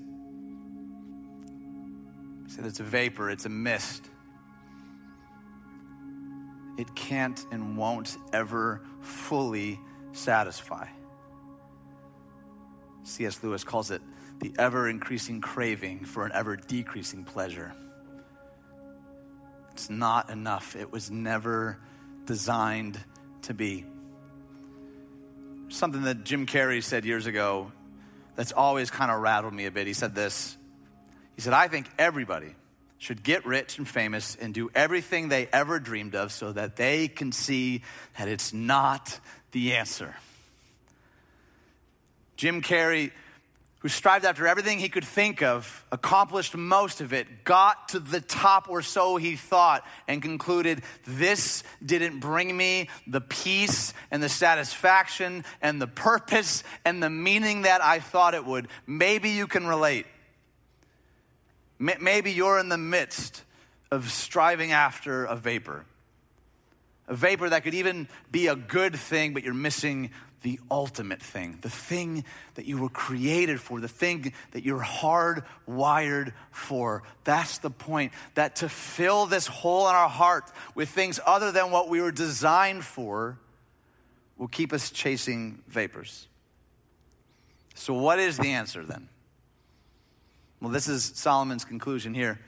He 2.45 2.51
said 2.53 2.65
it's 2.65 2.79
a 2.79 2.83
vapor, 2.83 3.29
it's 3.29 3.45
a 3.45 3.49
mist. 3.49 4.09
It 6.77 6.95
can't 6.95 7.45
and 7.51 7.75
won't 7.75 8.17
ever 8.31 8.81
fully 9.01 9.81
satisfy. 10.13 10.87
C.S. 13.03 13.43
Lewis 13.43 13.65
calls 13.65 13.91
it 13.91 14.01
the 14.39 14.53
ever 14.57 14.87
increasing 14.87 15.41
craving 15.41 16.05
for 16.05 16.25
an 16.25 16.31
ever 16.33 16.55
decreasing 16.55 17.23
pleasure. 17.23 17.73
It's 19.71 19.89
not 19.89 20.29
enough. 20.29 20.75
It 20.75 20.91
was 20.91 21.09
never 21.11 21.77
designed 22.25 22.99
to 23.43 23.53
be. 23.53 23.85
Something 25.69 26.03
that 26.03 26.23
Jim 26.23 26.45
Carrey 26.45 26.83
said 26.83 27.05
years 27.05 27.25
ago 27.25 27.71
that's 28.35 28.51
always 28.51 28.89
kind 28.89 29.11
of 29.11 29.21
rattled 29.21 29.53
me 29.53 29.65
a 29.65 29.71
bit. 29.71 29.87
He 29.87 29.93
said 29.93 30.15
this 30.15 30.57
He 31.35 31.41
said, 31.41 31.53
I 31.53 31.67
think 31.67 31.87
everybody 31.97 32.55
should 32.97 33.23
get 33.23 33.45
rich 33.45 33.77
and 33.77 33.87
famous 33.87 34.35
and 34.35 34.53
do 34.53 34.69
everything 34.75 35.29
they 35.29 35.47
ever 35.53 35.79
dreamed 35.79 36.13
of 36.13 36.31
so 36.31 36.51
that 36.51 36.75
they 36.75 37.07
can 37.07 37.31
see 37.31 37.81
that 38.17 38.27
it's 38.27 38.53
not 38.53 39.19
the 39.51 39.75
answer. 39.75 40.15
Jim 42.35 42.61
Carrey, 42.61 43.11
who 43.79 43.87
strived 43.87 44.25
after 44.25 44.45
everything 44.45 44.77
he 44.77 44.89
could 44.89 45.05
think 45.05 45.41
of, 45.41 45.85
accomplished 45.91 46.55
most 46.55 46.99
of 46.99 47.13
it, 47.13 47.45
got 47.45 47.89
to 47.89 47.99
the 47.99 48.19
top 48.19 48.69
or 48.69 48.81
so 48.81 49.15
he 49.15 49.37
thought, 49.37 49.85
and 50.07 50.21
concluded, 50.21 50.81
This 51.05 51.63
didn't 51.83 52.19
bring 52.19 52.55
me 52.55 52.89
the 53.07 53.21
peace 53.21 53.93
and 54.11 54.21
the 54.21 54.29
satisfaction 54.29 55.45
and 55.61 55.81
the 55.81 55.87
purpose 55.87 56.63
and 56.83 57.01
the 57.01 57.09
meaning 57.09 57.61
that 57.61 57.81
I 57.81 57.99
thought 57.99 58.33
it 58.33 58.45
would. 58.45 58.67
Maybe 58.85 59.29
you 59.29 59.47
can 59.47 59.65
relate. 59.65 60.05
Maybe 61.79 62.33
you're 62.33 62.59
in 62.59 62.67
the 62.67 62.77
midst 62.77 63.43
of 63.89 64.11
striving 64.11 64.73
after 64.73 65.23
a 65.23 65.37
vapor. 65.37 65.85
A 67.07 67.15
vapor 67.15 67.49
that 67.49 67.63
could 67.63 67.73
even 67.73 68.09
be 68.29 68.47
a 68.47 68.55
good 68.55 68.95
thing, 68.95 69.33
but 69.33 69.43
you're 69.43 69.53
missing 69.53 70.11
the 70.41 70.59
ultimate 70.71 71.21
thing, 71.21 71.57
the 71.61 71.69
thing 71.69 72.23
that 72.55 72.65
you 72.65 72.77
were 72.77 72.89
created 72.89 73.59
for, 73.59 73.81
the 73.81 73.87
thing 73.87 74.33
that 74.51 74.63
you're 74.63 74.83
hardwired 74.83 76.33
for. 76.51 77.03
That's 77.23 77.57
the 77.57 77.69
point. 77.69 78.13
That 78.35 78.57
to 78.57 78.69
fill 78.69 79.25
this 79.25 79.47
hole 79.47 79.89
in 79.89 79.95
our 79.95 80.09
heart 80.09 80.51
with 80.75 80.89
things 80.89 81.19
other 81.25 81.51
than 81.51 81.71
what 81.71 81.89
we 81.89 82.01
were 82.01 82.11
designed 82.11 82.83
for 82.83 83.37
will 84.37 84.47
keep 84.47 84.71
us 84.71 84.89
chasing 84.89 85.61
vapors. 85.67 86.27
So, 87.75 87.93
what 87.93 88.19
is 88.19 88.37
the 88.37 88.49
answer 88.49 88.83
then? 88.83 89.09
Well, 90.61 90.71
this 90.71 90.87
is 90.87 91.11
Solomon's 91.15 91.63
conclusion 91.63 92.13
here. 92.13 92.39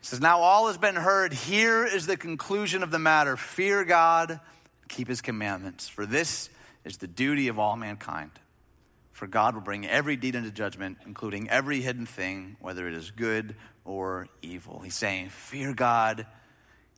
He 0.00 0.06
says, 0.06 0.20
Now 0.20 0.40
all 0.40 0.66
has 0.66 0.76
been 0.76 0.96
heard. 0.96 1.32
Here 1.32 1.86
is 1.86 2.06
the 2.06 2.16
conclusion 2.16 2.82
of 2.82 2.90
the 2.90 2.98
matter 2.98 3.36
fear 3.36 3.84
God, 3.84 4.40
keep 4.88 5.08
his 5.08 5.20
commandments, 5.20 5.88
for 5.88 6.06
this 6.06 6.50
is 6.84 6.98
the 6.98 7.06
duty 7.06 7.48
of 7.48 7.58
all 7.58 7.76
mankind. 7.76 8.30
For 9.12 9.26
God 9.26 9.54
will 9.54 9.62
bring 9.62 9.86
every 9.86 10.16
deed 10.16 10.34
into 10.34 10.50
judgment, 10.50 10.98
including 11.06 11.48
every 11.48 11.80
hidden 11.80 12.04
thing, 12.04 12.56
whether 12.60 12.88
it 12.88 12.94
is 12.94 13.10
good 13.12 13.54
or 13.84 14.28
evil. 14.42 14.80
He's 14.80 14.96
saying, 14.96 15.28
Fear 15.28 15.74
God, 15.74 16.26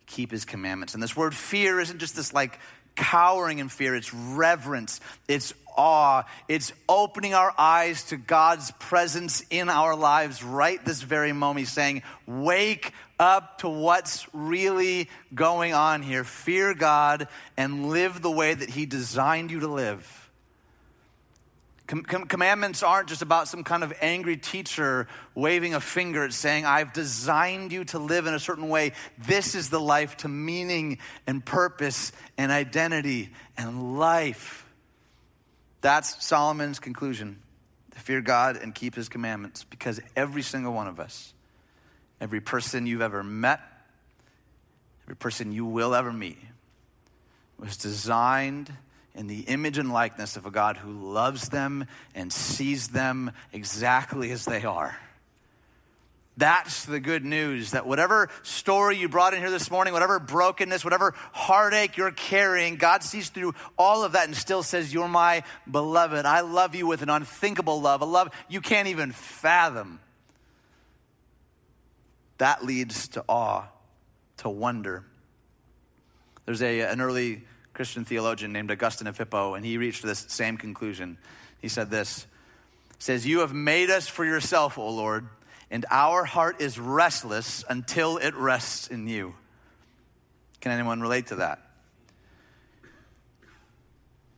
keep 0.07 0.31
his 0.31 0.45
commandments. 0.45 0.95
And 0.95 1.03
this 1.03 1.17
word 1.17 1.35
fear 1.35 1.79
isn't 1.79 1.99
just 1.99 2.17
this 2.17 2.33
like 2.33 2.59
cowering 2.97 3.59
in 3.59 3.69
fear, 3.69 3.95
it's 3.95 4.13
reverence, 4.13 5.01
it's 5.29 5.53
awe, 5.77 6.25
it's 6.49 6.73
opening 6.89 7.35
our 7.35 7.55
eyes 7.57 8.05
to 8.05 8.17
God's 8.17 8.71
presence 8.73 9.45
in 9.51 9.69
our 9.69 9.95
lives 9.95 10.43
right 10.43 10.83
this 10.85 11.03
very 11.03 11.33
moment. 11.33 11.61
He's 11.61 11.73
saying, 11.73 12.03
Wake 12.27 12.93
up 13.19 13.59
to 13.59 13.69
what's 13.69 14.27
really 14.35 15.09
going 15.35 15.73
on 15.73 16.03
here. 16.03 16.25
Fear 16.25 16.75
God 16.75 17.29
and 17.57 17.91
live 17.91 18.23
the 18.23 18.31
way 18.31 18.55
that 18.55 18.71
He 18.71 18.87
designed 18.87 19.51
you 19.51 19.61
to 19.61 19.69
live. 19.69 20.26
Com- 21.87 22.03
com- 22.03 22.27
commandments 22.27 22.83
aren't 22.83 23.09
just 23.09 23.23
about 23.23 23.47
some 23.47 23.63
kind 23.63 23.85
of 23.85 23.93
angry 24.01 24.37
teacher 24.37 25.07
waving 25.35 25.75
a 25.75 25.81
finger 25.81 26.25
at 26.25 26.33
saying, 26.33 26.65
I've 26.65 26.93
designed 26.93 27.71
you 27.71 27.85
to 27.87 27.99
live 27.99 28.27
in 28.27 28.35
a 28.35 28.41
certain 28.41 28.69
way. 28.69 28.93
This 29.19 29.55
is 29.55 29.71
the 29.71 29.81
life 29.81 30.17
to 30.19 30.29
meaning 30.29 30.99
and 31.27 31.45
purpose 31.45 32.11
and 32.37 32.51
identity 32.51 33.31
and 33.57 33.99
life. 33.99 34.67
That's 35.81 36.25
Solomon's 36.25 36.81
conclusion 36.81 37.41
to 37.93 38.01
fear 38.01 38.21
God 38.21 38.57
and 38.57 38.75
keep 38.75 38.97
his 38.97 39.09
commandments 39.09 39.63
because 39.63 40.01
every 40.17 40.43
single 40.43 40.73
one 40.73 40.89
of 40.89 40.99
us, 40.99 41.33
every 42.21 42.41
person 42.41 42.87
you've 42.87 43.03
ever 43.03 43.23
met, 43.23 43.61
every 45.05 45.17
person 45.17 45.53
you 45.53 45.65
will 45.65 45.95
ever 45.95 46.13
meet, 46.13 46.39
was 47.59 47.77
designed 47.77 48.73
in 49.17 49.27
the 49.27 49.41
image 49.41 49.79
and 49.79 49.93
likeness 49.93 50.37
of 50.37 50.47
a 50.47 50.51
God 50.51 50.77
who 50.77 50.93
loves 50.93 51.49
them 51.49 51.87
and 52.15 52.33
sees 52.33 52.89
them 52.89 53.33
exactly 53.53 54.31
as 54.31 54.45
they 54.45 54.63
are. 54.63 54.97
That's 56.37 56.85
the 56.85 57.01
good 57.01 57.25
news 57.25 57.71
that 57.71 57.87
whatever 57.87 58.29
story 58.43 58.99
you 58.99 59.09
brought 59.09 59.33
in 59.33 59.41
here 59.41 59.51
this 59.51 59.71
morning, 59.71 59.95
whatever 59.95 60.19
brokenness, 60.19 60.85
whatever 60.85 61.15
heartache 61.33 61.97
you're 61.97 62.11
carrying, 62.11 62.77
God 62.77 63.03
sees 63.03 63.31
through 63.31 63.55
all 63.79 64.05
of 64.05 64.13
that 64.13 64.27
and 64.27 64.37
still 64.37 64.63
says, 64.63 64.93
You're 64.93 65.09
my 65.09 65.45
beloved. 65.71 66.27
I 66.27 66.43
love 66.43 66.75
you 66.75 66.87
with 66.87 67.01
an 67.01 67.09
unthinkable 67.09 67.81
love, 67.81 68.03
a 68.03 68.05
love 68.05 68.29
you 68.51 68.61
can't 68.61 68.89
even 68.89 69.13
fathom. 69.13 69.99
That 72.37 72.63
leads 72.63 73.09
to 73.09 73.25
awe, 73.27 73.65
to 74.39 74.51
wonder. 74.51 75.07
There's 76.45 76.61
a, 76.61 76.81
an 76.83 77.01
early 77.01 77.45
Christian 77.77 78.07
theologian 78.07 78.55
named 78.55 78.71
Augustine 78.71 79.07
of 79.07 79.19
Hippo, 79.19 79.53
and 79.53 79.63
he 79.63 79.77
reached 79.77 80.03
this 80.03 80.25
same 80.29 80.57
conclusion. 80.57 81.19
He 81.61 81.69
said 81.69 81.91
this 81.91 82.27
he 82.97 83.03
says, 83.03 83.27
You 83.27 83.41
have 83.41 83.53
made 83.53 83.91
us 83.91 84.09
for 84.09 84.25
yourself, 84.25 84.79
O 84.79 84.89
Lord, 84.89 85.29
and 85.71 85.85
our 85.91 86.25
heart 86.25 86.63
is 86.63 86.79
restless 86.79 87.65
until 87.69 88.17
it 88.17 88.35
rests 88.35 88.89
in 88.89 89.07
you. 89.07 89.35
Can 90.63 90.73
anyone 90.73 91.03
relate 91.03 91.27
to 91.27 91.37
that? 91.37 91.61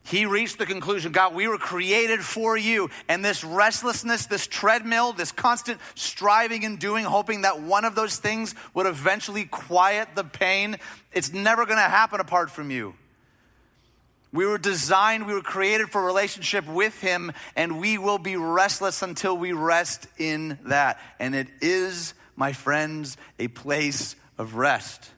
He 0.03 0.27
reached 0.27 0.59
the 0.59 0.66
conclusion 0.66 1.12
God, 1.12 1.33
we 1.33 1.46
were 1.46 1.59
created 1.59 2.24
for 2.24 2.57
you. 2.57 2.90
And 3.09 3.24
this 3.24 3.44
restlessness, 3.44 4.27
this 4.27 4.48
treadmill, 4.48 5.12
this 5.12 5.31
constant 5.31 5.81
striving 5.94 6.64
and 6.64 6.81
doing, 6.81 7.05
hoping 7.05 7.42
that 7.42 7.61
one 7.61 7.85
of 7.85 7.94
those 7.94 8.16
things 8.16 8.57
would 8.74 8.87
eventually 8.87 9.44
quiet 9.44 10.09
the 10.16 10.24
pain, 10.24 10.79
it's 11.12 11.33
never 11.33 11.66
going 11.66 11.79
to 11.79 11.83
happen 11.83 12.18
apart 12.18 12.51
from 12.51 12.72
you. 12.72 12.94
We 14.33 14.45
were 14.45 14.59
designed, 14.59 15.27
we 15.27 15.33
were 15.33 15.41
created 15.41 15.91
for 15.91 16.05
relationship 16.05 16.67
with 16.67 17.01
Him, 17.01 17.33
and 17.57 17.81
we 17.81 17.97
will 17.97 18.19
be 18.19 18.37
restless 18.37 19.03
until 19.03 19.37
we 19.37 19.53
rest 19.53 20.07
in 20.19 20.59
that. 20.64 21.01
And 21.19 21.35
it 21.35 21.49
is, 21.62 22.12
my 22.37 22.53
friends, 22.53 23.17
a 23.38 23.49
place 23.49 24.17
of 24.37 24.55
rest. 24.55 25.11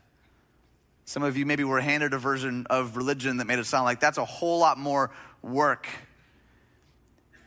Some 1.06 1.24
of 1.24 1.36
you 1.36 1.44
maybe 1.44 1.64
were 1.64 1.80
handed 1.80 2.14
a 2.14 2.18
version 2.18 2.68
of 2.70 2.96
religion 2.96 3.38
that 3.38 3.46
made 3.46 3.58
it 3.58 3.66
sound 3.66 3.84
like 3.84 3.98
that's 3.98 4.18
a 4.18 4.24
whole 4.24 4.60
lot 4.60 4.78
more 4.78 5.10
work. 5.42 5.88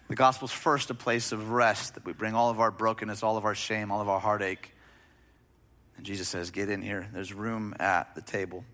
The 0.09 0.15
gospel's 0.15 0.51
first 0.51 0.89
a 0.89 0.93
place 0.93 1.31
of 1.31 1.51
rest, 1.51 1.95
that 1.95 2.05
we 2.05 2.11
bring 2.11 2.35
all 2.35 2.49
of 2.49 2.59
our 2.59 2.71
brokenness, 2.71 3.23
all 3.23 3.37
of 3.37 3.45
our 3.45 3.55
shame, 3.55 3.89
all 3.89 4.01
of 4.01 4.09
our 4.09 4.19
heartache. 4.19 4.73
And 5.95 6.05
Jesus 6.05 6.27
says, 6.27 6.51
Get 6.51 6.69
in 6.69 6.81
here. 6.81 7.07
There's 7.13 7.33
room 7.33 7.73
at 7.79 8.13
the 8.15 8.21
table. 8.21 8.65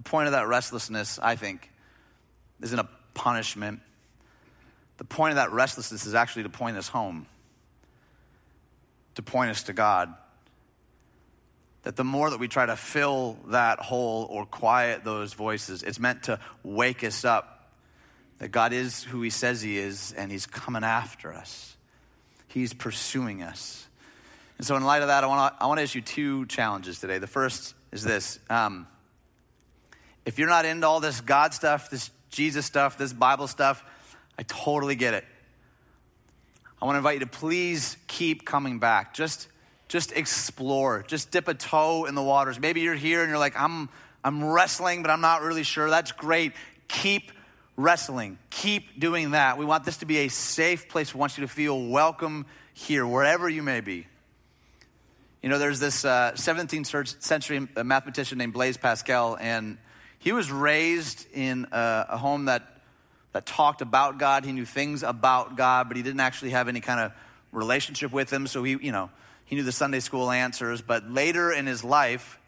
The 0.00 0.08
point 0.08 0.28
of 0.28 0.32
that 0.32 0.48
restlessness, 0.48 1.18
I 1.18 1.36
think, 1.36 1.70
isn't 2.62 2.78
a 2.78 2.88
punishment. 3.12 3.80
The 4.96 5.04
point 5.04 5.32
of 5.32 5.36
that 5.36 5.52
restlessness 5.52 6.06
is 6.06 6.14
actually 6.14 6.44
to 6.44 6.48
point 6.48 6.78
us 6.78 6.88
home, 6.88 7.26
to 9.16 9.22
point 9.22 9.50
us 9.50 9.64
to 9.64 9.74
God. 9.74 10.14
That 11.82 11.96
the 11.96 12.04
more 12.04 12.30
that 12.30 12.40
we 12.40 12.48
try 12.48 12.64
to 12.64 12.76
fill 12.76 13.36
that 13.48 13.78
hole 13.78 14.26
or 14.30 14.46
quiet 14.46 15.04
those 15.04 15.34
voices, 15.34 15.82
it's 15.82 16.00
meant 16.00 16.22
to 16.24 16.40
wake 16.62 17.04
us 17.04 17.26
up 17.26 17.70
that 18.38 18.48
God 18.48 18.72
is 18.72 19.04
who 19.04 19.20
He 19.20 19.28
says 19.28 19.60
He 19.60 19.76
is, 19.76 20.14
and 20.16 20.32
He's 20.32 20.46
coming 20.46 20.82
after 20.82 21.34
us. 21.34 21.76
He's 22.48 22.72
pursuing 22.72 23.42
us. 23.42 23.86
And 24.56 24.66
so, 24.66 24.76
in 24.76 24.84
light 24.84 25.02
of 25.02 25.08
that, 25.08 25.24
I 25.24 25.26
want 25.26 25.54
to 25.58 25.62
I 25.62 25.66
wanna 25.66 25.82
issue 25.82 26.00
two 26.00 26.46
challenges 26.46 27.00
today. 27.00 27.18
The 27.18 27.26
first 27.26 27.74
is 27.92 28.02
this. 28.02 28.38
Um, 28.48 28.86
if 30.24 30.38
you're 30.38 30.48
not 30.48 30.64
into 30.64 30.86
all 30.86 31.00
this 31.00 31.20
God 31.20 31.54
stuff, 31.54 31.90
this 31.90 32.10
Jesus 32.30 32.66
stuff, 32.66 32.98
this 32.98 33.12
Bible 33.12 33.46
stuff, 33.46 33.82
I 34.38 34.42
totally 34.44 34.94
get 34.94 35.14
it. 35.14 35.24
I 36.80 36.86
want 36.86 36.94
to 36.94 36.98
invite 36.98 37.14
you 37.14 37.20
to 37.20 37.26
please 37.26 37.96
keep 38.06 38.46
coming 38.46 38.78
back. 38.78 39.12
Just, 39.12 39.48
just 39.88 40.12
explore. 40.12 41.04
Just 41.06 41.30
dip 41.30 41.48
a 41.48 41.54
toe 41.54 42.06
in 42.06 42.14
the 42.14 42.22
waters. 42.22 42.58
Maybe 42.58 42.80
you're 42.80 42.94
here 42.94 43.20
and 43.20 43.28
you're 43.28 43.38
like, 43.38 43.58
I'm, 43.58 43.88
I'm 44.24 44.44
wrestling, 44.44 45.02
but 45.02 45.10
I'm 45.10 45.20
not 45.20 45.42
really 45.42 45.62
sure. 45.62 45.90
That's 45.90 46.12
great. 46.12 46.52
Keep 46.88 47.32
wrestling. 47.76 48.38
Keep 48.50 48.98
doing 48.98 49.32
that. 49.32 49.58
We 49.58 49.64
want 49.64 49.84
this 49.84 49.98
to 49.98 50.06
be 50.06 50.18
a 50.18 50.28
safe 50.28 50.88
place. 50.88 51.14
We 51.14 51.20
want 51.20 51.36
you 51.36 51.46
to 51.46 51.52
feel 51.52 51.88
welcome 51.88 52.46
here, 52.72 53.06
wherever 53.06 53.48
you 53.48 53.62
may 53.62 53.80
be. 53.80 54.06
You 55.42 55.48
know, 55.48 55.58
there's 55.58 55.80
this 55.80 56.04
uh, 56.04 56.32
17th 56.34 57.22
century 57.22 57.66
mathematician 57.82 58.38
named 58.38 58.52
Blaise 58.52 58.76
Pascal, 58.76 59.36
and 59.40 59.78
he 60.20 60.32
was 60.32 60.52
raised 60.52 61.26
in 61.32 61.66
a, 61.72 62.06
a 62.10 62.16
home 62.18 62.44
that, 62.44 62.62
that 63.32 63.46
talked 63.46 63.80
about 63.80 64.18
God. 64.18 64.44
He 64.44 64.52
knew 64.52 64.66
things 64.66 65.02
about 65.02 65.56
God, 65.56 65.88
but 65.88 65.96
he 65.96 66.02
didn't 66.02 66.20
actually 66.20 66.50
have 66.50 66.68
any 66.68 66.80
kind 66.80 67.00
of 67.00 67.12
relationship 67.52 68.12
with 68.12 68.30
him. 68.30 68.46
So 68.46 68.62
he, 68.62 68.72
you 68.72 68.92
know, 68.92 69.10
he 69.46 69.56
knew 69.56 69.62
the 69.62 69.72
Sunday 69.72 70.00
school 70.00 70.30
answers. 70.30 70.82
But 70.82 71.10
later 71.10 71.50
in 71.50 71.66
his 71.66 71.82
life, 71.82 72.38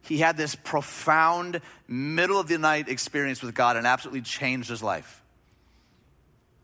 he 0.00 0.18
had 0.18 0.38
this 0.38 0.54
profound 0.54 1.60
middle 1.86 2.40
of 2.40 2.48
the 2.48 2.56
night 2.56 2.88
experience 2.88 3.42
with 3.42 3.54
God 3.54 3.76
and 3.76 3.86
absolutely 3.86 4.22
changed 4.22 4.70
his 4.70 4.82
life. 4.82 5.22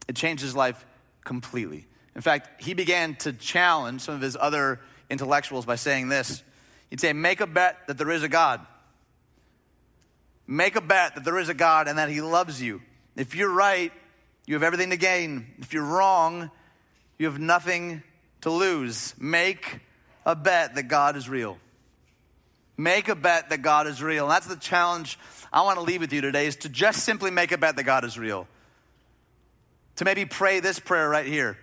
It 0.08 0.16
changed 0.16 0.42
his 0.42 0.56
life 0.56 0.84
completely. 1.24 1.86
In 2.16 2.22
fact, 2.22 2.62
he 2.62 2.72
began 2.72 3.16
to 3.16 3.34
challenge 3.34 4.00
some 4.00 4.14
of 4.14 4.22
his 4.22 4.34
other 4.34 4.80
intellectuals 5.10 5.66
by 5.66 5.76
saying 5.76 6.08
this. 6.08 6.42
He'd 6.88 7.00
say, 7.00 7.12
Make 7.12 7.42
a 7.42 7.46
bet 7.46 7.86
that 7.86 7.98
there 7.98 8.10
is 8.10 8.22
a 8.22 8.30
God. 8.30 8.66
Make 10.50 10.76
a 10.76 10.80
bet 10.80 11.14
that 11.14 11.24
there 11.24 11.38
is 11.38 11.50
a 11.50 11.54
God 11.54 11.88
and 11.88 11.98
that 11.98 12.08
He 12.08 12.22
loves 12.22 12.60
you. 12.60 12.80
If 13.16 13.34
you're 13.34 13.52
right, 13.52 13.92
you 14.46 14.54
have 14.54 14.62
everything 14.62 14.88
to 14.90 14.96
gain. 14.96 15.46
If 15.58 15.74
you're 15.74 15.84
wrong, 15.84 16.50
you 17.18 17.26
have 17.26 17.38
nothing 17.38 18.02
to 18.40 18.50
lose. 18.50 19.14
Make 19.18 19.80
a 20.24 20.34
bet 20.34 20.76
that 20.76 20.84
God 20.84 21.16
is 21.16 21.28
real. 21.28 21.58
Make 22.78 23.08
a 23.08 23.14
bet 23.14 23.50
that 23.50 23.60
God 23.60 23.86
is 23.86 24.02
real. 24.02 24.24
And 24.24 24.32
that's 24.32 24.46
the 24.46 24.56
challenge 24.56 25.18
I 25.52 25.60
want 25.62 25.78
to 25.78 25.84
leave 25.84 26.00
with 26.00 26.14
you 26.14 26.22
today 26.22 26.46
is 26.46 26.56
to 26.56 26.70
just 26.70 27.04
simply 27.04 27.30
make 27.30 27.52
a 27.52 27.58
bet 27.58 27.76
that 27.76 27.82
God 27.82 28.04
is 28.04 28.18
real. 28.18 28.48
To 29.96 30.06
maybe 30.06 30.24
pray 30.24 30.60
this 30.60 30.78
prayer 30.78 31.10
right 31.10 31.26
here. 31.26 31.58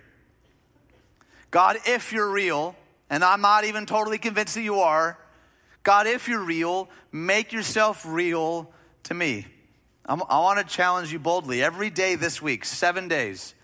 God, 1.50 1.78
if 1.86 2.12
you're 2.12 2.30
real, 2.30 2.76
and 3.10 3.24
I'm 3.24 3.40
not 3.40 3.64
even 3.64 3.84
totally 3.84 4.18
convinced 4.18 4.54
that 4.54 4.62
you 4.62 4.80
are, 4.80 5.18
God, 5.86 6.08
if 6.08 6.26
you're 6.26 6.42
real, 6.42 6.88
make 7.12 7.52
yourself 7.52 8.04
real 8.04 8.68
to 9.04 9.14
me. 9.14 9.46
I'm, 10.04 10.20
i 10.28 10.40
want 10.40 10.58
to 10.58 10.64
challenge 10.64 11.12
you 11.12 11.20
boldly 11.20 11.62
every 11.62 11.90
day 11.90 12.16
this 12.16 12.42
week, 12.42 12.64
seven 12.64 13.06
days. 13.06 13.54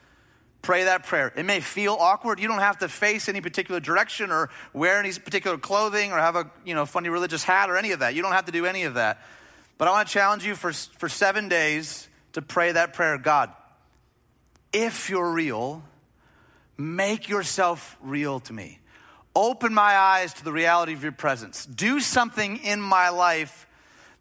Pray 0.63 0.85
that 0.85 1.03
prayer. 1.03 1.33
It 1.35 1.45
may 1.45 1.59
feel 1.59 1.97
awkward. 1.99 2.39
You 2.39 2.47
don't 2.47 2.61
have 2.61 2.79
to 2.79 2.89
face 2.89 3.29
any 3.29 3.41
particular 3.41 3.81
direction 3.81 4.31
or 4.31 4.51
wear 4.73 5.01
any 5.01 5.13
particular 5.15 5.59
clothing 5.59 6.13
or 6.13 6.19
have 6.19 6.37
a 6.37 6.49
you 6.65 6.77
know 6.77 6.87
funny 6.87 7.09
religious 7.09 7.43
hat 7.43 7.69
or 7.69 7.77
any 7.77 7.91
of 7.91 7.99
that. 7.99 8.15
You 8.15 8.23
don't 8.23 8.31
have 8.31 8.45
to 8.45 8.53
do 8.53 8.67
any 8.67 8.85
of 8.85 8.95
that. 8.95 9.21
But 9.77 9.89
I 9.89 9.91
want 9.91 10.07
to 10.07 10.15
challenge 10.15 10.47
you 10.47 10.55
for, 10.55 10.73
for 10.73 11.09
seven 11.09 11.49
days 11.49 12.07
to 12.35 12.41
pray 12.41 12.71
that 12.71 12.95
prayer. 12.95 13.19
God, 13.19 13.51
if 14.73 15.11
you're 15.11 15.33
real, 15.33 15.83
make 16.79 17.29
yourself 17.29 17.97
real 18.01 18.39
to 18.39 18.53
me. 18.53 18.79
Open 19.35 19.73
my 19.73 19.97
eyes 19.97 20.35
to 20.35 20.45
the 20.45 20.53
reality 20.53 20.92
of 20.92 21.03
your 21.03 21.12
presence. 21.12 21.64
Do 21.64 22.01
something 22.01 22.59
in 22.59 22.81
my 22.81 23.09
life 23.09 23.66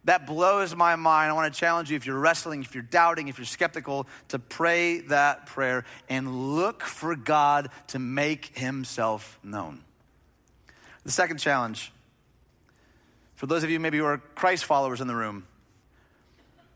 that 0.04 0.26
blows 0.26 0.74
my 0.74 0.96
mind. 0.96 1.30
I 1.30 1.34
want 1.34 1.52
to 1.52 1.58
challenge 1.58 1.90
you 1.90 1.96
if 1.96 2.06
you're 2.06 2.18
wrestling, 2.18 2.62
if 2.62 2.74
you're 2.74 2.82
doubting, 2.82 3.28
if 3.28 3.38
you're 3.38 3.44
skeptical, 3.44 4.06
to 4.28 4.38
pray 4.38 5.00
that 5.02 5.46
prayer 5.46 5.84
and 6.08 6.56
look 6.56 6.82
for 6.82 7.14
God 7.14 7.68
to 7.88 7.98
make 7.98 8.56
himself 8.58 9.38
known. 9.42 9.80
The 11.04 11.12
second 11.12 11.38
challenge 11.38 11.92
for 13.42 13.46
those 13.46 13.64
of 13.64 13.70
you 13.70 13.80
maybe 13.80 13.98
who 13.98 14.04
are 14.04 14.18
Christ 14.18 14.66
followers 14.66 15.00
in 15.00 15.08
the 15.08 15.16
room, 15.16 15.44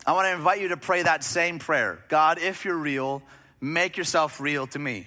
I 0.05 0.15
want 0.15 0.27
to 0.27 0.33
invite 0.33 0.61
you 0.61 0.67
to 0.71 0.77
pray 0.77 1.01
that 1.01 1.23
same 1.23 1.61
prayer 1.61 2.01
God, 2.09 2.41
if 2.41 2.65
you're 2.65 2.77
real, 2.77 3.23
make 3.61 3.97
yourself 3.97 4.41
real 4.41 4.67
to 4.67 4.79
me. 4.81 5.07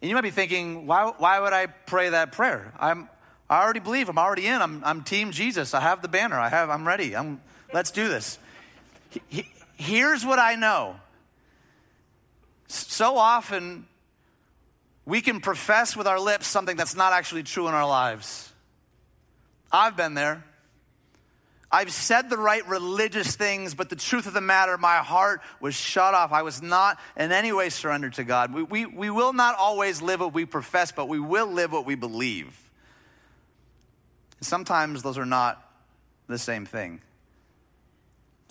And 0.00 0.08
you 0.08 0.14
might 0.14 0.22
be 0.22 0.30
thinking, 0.30 0.86
why, 0.86 1.12
why 1.18 1.40
would 1.40 1.52
I 1.52 1.66
pray 1.66 2.10
that 2.10 2.32
prayer? 2.32 2.72
I'm, 2.78 3.08
I 3.48 3.62
already 3.62 3.80
believe. 3.80 4.08
I'm 4.08 4.18
already 4.18 4.46
in. 4.46 4.62
I'm, 4.62 4.82
I'm 4.84 5.02
Team 5.02 5.30
Jesus. 5.30 5.74
I 5.74 5.80
have 5.80 6.02
the 6.02 6.08
banner. 6.08 6.38
I 6.38 6.48
have, 6.48 6.70
I'm 6.70 6.86
ready. 6.86 7.14
I'm, 7.14 7.40
let's 7.74 7.90
do 7.90 8.08
this. 8.08 8.38
He, 9.10 9.22
he, 9.28 9.46
here's 9.76 10.24
what 10.24 10.38
I 10.38 10.54
know. 10.54 10.96
So 12.68 13.16
often, 13.16 13.86
we 15.04 15.20
can 15.20 15.40
profess 15.40 15.96
with 15.96 16.06
our 16.06 16.20
lips 16.20 16.46
something 16.46 16.76
that's 16.76 16.94
not 16.94 17.12
actually 17.12 17.42
true 17.42 17.68
in 17.68 17.74
our 17.74 17.86
lives. 17.86 18.52
I've 19.72 19.96
been 19.96 20.14
there. 20.14 20.44
I've 21.72 21.92
said 21.92 22.30
the 22.30 22.36
right 22.36 22.66
religious 22.66 23.36
things, 23.36 23.74
but 23.74 23.88
the 23.88 23.96
truth 23.96 24.26
of 24.26 24.34
the 24.34 24.40
matter, 24.40 24.76
my 24.76 24.96
heart 24.96 25.40
was 25.60 25.74
shut 25.74 26.14
off. 26.14 26.32
I 26.32 26.42
was 26.42 26.60
not 26.60 26.98
in 27.16 27.30
any 27.30 27.52
way 27.52 27.68
surrendered 27.68 28.14
to 28.14 28.24
God. 28.24 28.52
We, 28.52 28.64
we, 28.64 28.86
we 28.86 29.10
will 29.10 29.32
not 29.32 29.56
always 29.56 30.02
live 30.02 30.18
what 30.18 30.34
we 30.34 30.46
profess, 30.46 30.90
but 30.90 31.06
we 31.06 31.20
will 31.20 31.46
live 31.46 31.70
what 31.70 31.86
we 31.86 31.94
believe. 31.94 32.58
Sometimes 34.40 35.02
those 35.02 35.16
are 35.16 35.26
not 35.26 35.62
the 36.26 36.38
same 36.38 36.66
thing. 36.66 37.02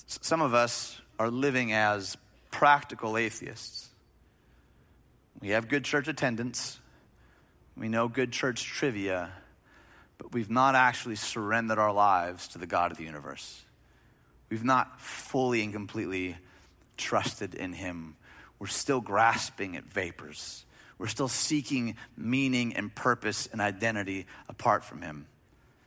Some 0.05 0.41
of 0.41 0.53
us 0.53 1.01
are 1.19 1.29
living 1.29 1.73
as 1.73 2.15
practical 2.51 3.17
atheists. 3.17 3.89
We 5.41 5.49
have 5.49 5.67
good 5.67 5.83
church 5.83 6.07
attendance, 6.07 6.79
we 7.75 7.89
know 7.89 8.07
good 8.07 8.31
church 8.31 8.63
trivia 8.63 9.31
but 10.19 10.33
we've 10.33 10.51
not 10.51 10.75
actually 10.75 11.15
surrendered 11.15 11.79
our 11.79 11.91
lives 11.91 12.49
to 12.49 12.59
the 12.59 12.67
God 12.67 12.91
of 12.91 12.97
the 12.97 13.05
universe. 13.05 13.63
We've 14.49 14.63
not 14.63 15.01
fully 15.01 15.63
and 15.63 15.73
completely 15.73 16.37
trusted 16.97 17.55
in 17.55 17.73
Him. 17.73 18.15
We're 18.59 18.67
still 18.67 19.01
grasping 19.01 19.75
at 19.75 19.85
vapors. 19.85 20.65
We're 20.99 21.07
still 21.07 21.29
seeking 21.29 21.95
meaning 22.17 22.75
and 22.75 22.93
purpose 22.93 23.47
and 23.51 23.61
identity 23.61 24.27
apart 24.49 24.83
from 24.83 25.01
Him. 25.01 25.25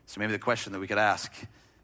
So 0.06 0.20
maybe 0.20 0.32
the 0.32 0.38
question 0.38 0.72
that 0.72 0.80
we 0.80 0.86
could 0.86 0.98
ask 0.98 1.32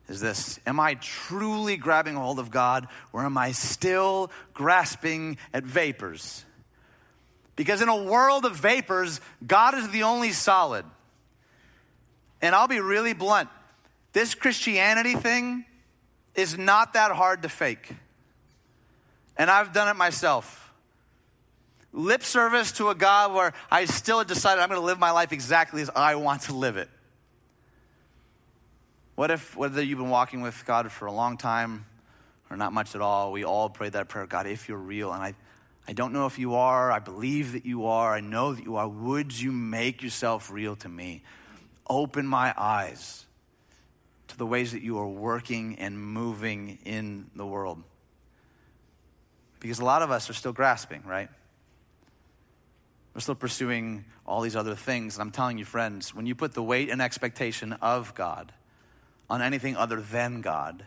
is 0.09 0.21
this 0.21 0.59
Am 0.67 0.81
I 0.81 0.95
truly 0.95 1.77
grabbing 1.77 2.15
hold 2.15 2.39
of 2.39 2.51
God, 2.51 2.89
or 3.13 3.25
am 3.25 3.37
I 3.37 3.53
still 3.53 4.31
grasping 4.55 5.37
at 5.53 5.65
vapors? 5.65 6.45
Because 7.57 7.83
in 7.83 7.89
a 7.89 8.03
world 8.05 8.45
of 8.45 8.57
vapors, 8.57 9.21
God 9.47 9.75
is 9.75 9.89
the 9.91 10.05
only 10.05 10.33
solid. 10.33 10.85
And 12.41 12.55
I'll 12.55 12.69
be 12.69 12.81
really 12.81 13.13
blunt 13.13 13.49
this 14.13 14.35
Christianity 14.35 15.15
thing 15.15 15.65
is 16.35 16.57
not 16.57 16.95
that 16.95 17.13
hard 17.13 17.43
to 17.43 17.49
fake. 17.49 17.91
And 19.37 19.51
I've 19.51 19.73
done 19.73 19.89
it 19.89 19.97
myself. 19.97 20.73
Lip 21.93 22.23
service 22.23 22.73
to 22.73 22.89
a 22.89 22.95
God 22.95 23.33
where 23.33 23.53
I 23.71 23.85
still 23.85 24.23
decided 24.25 24.61
I'm 24.61 24.69
going 24.69 24.81
to 24.81 24.85
live 24.85 24.99
my 24.99 25.11
life 25.11 25.33
exactly 25.33 25.83
as 25.83 25.91
I 25.95 26.17
want 26.17 26.43
to 26.43 26.55
live 26.55 26.77
it. 26.77 26.89
What 29.15 29.31
if, 29.31 29.57
whether 29.57 29.83
you've 29.83 29.99
been 29.99 30.11
walking 30.11 30.43
with 30.43 30.65
God 30.67 30.91
for 30.93 31.07
a 31.07 31.13
long 31.13 31.39
time 31.39 31.87
or 32.51 32.57
not 32.57 32.73
much 32.73 32.95
at 32.95 33.01
all, 33.01 33.33
we 33.33 33.45
all 33.45 33.69
prayed 33.69 33.93
that 33.93 34.09
prayer 34.09 34.27
God, 34.27 34.47
if 34.47 34.69
you're 34.69 34.79
real, 34.79 35.13
and 35.13 35.23
I, 35.23 35.35
I 35.87 35.93
don't 35.93 36.13
know 36.13 36.27
if 36.27 36.39
you 36.39 36.55
are, 36.55 36.91
I 36.91 36.99
believe 36.99 37.53
that 37.53 37.67
you 37.67 37.87
are, 37.87 38.15
I 38.15 38.21
know 38.21 38.53
that 38.53 38.65
you 38.65 38.77
are, 38.77 38.89
would 38.89 39.39
you 39.39 39.51
make 39.51 40.03
yourself 40.03 40.51
real 40.51 40.77
to 40.77 40.89
me? 40.89 41.23
Open 41.89 42.27
my 42.27 42.55
eyes 42.57 43.25
to 44.29 44.37
the 44.37 44.47
ways 44.47 44.73
that 44.73 44.83
you 44.83 44.99
are 44.99 45.09
working 45.09 45.79
and 45.79 45.99
moving 45.99 46.79
in 46.85 47.31
the 47.35 47.47
world. 47.47 47.83
Because 49.61 49.81
a 49.81 49.85
lot 49.85 50.03
of 50.03 50.11
us 50.11 50.31
are 50.31 50.35
still 50.35 50.53
grasping, 50.53 51.03
right? 51.05 51.29
We're 53.15 53.21
still 53.21 53.35
pursuing 53.35 54.05
all 54.27 54.43
these 54.43 54.55
other 54.55 54.75
things. 54.75 55.17
And 55.17 55.23
I'm 55.23 55.33
telling 55.33 55.59
you, 55.59 55.65
friends, 55.65 56.15
when 56.15 56.27
you 56.27 56.35
put 56.35 56.55
the 56.55 56.63
weight 56.63 56.91
and 56.91 57.03
expectation 57.03 57.73
of 57.75 58.15
God 58.15 58.53
on 59.29 59.43
anything 59.43 59.77
other 59.77 60.01
than 60.01 60.41
God, 60.41 60.85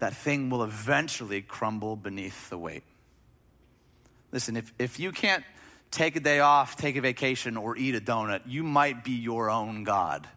that 0.00 0.14
thing 0.14 0.50
will 0.50 0.62
eventually 0.62 1.40
crumble 1.40 1.96
beneath 1.96 2.50
the 2.50 2.58
weight. 2.58 2.82
Listen, 4.32 4.56
if, 4.56 4.72
if 4.78 4.98
you 4.98 5.12
can't 5.12 5.44
take 5.90 6.16
a 6.16 6.20
day 6.20 6.40
off, 6.40 6.76
take 6.76 6.96
a 6.96 7.00
vacation, 7.00 7.56
or 7.56 7.76
eat 7.76 7.94
a 7.94 8.00
donut. 8.00 8.42
You 8.46 8.62
might 8.62 9.04
be 9.04 9.12
your 9.12 9.50
own 9.50 9.84
God. 9.84 10.28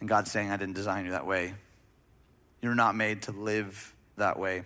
And 0.00 0.08
God's 0.08 0.30
saying, 0.30 0.50
I 0.50 0.56
didn't 0.56 0.74
design 0.74 1.04
you 1.04 1.12
that 1.12 1.26
way. 1.26 1.54
You're 2.62 2.74
not 2.74 2.94
made 2.94 3.22
to 3.22 3.32
live 3.32 3.94
that 4.16 4.38
way. 4.38 4.64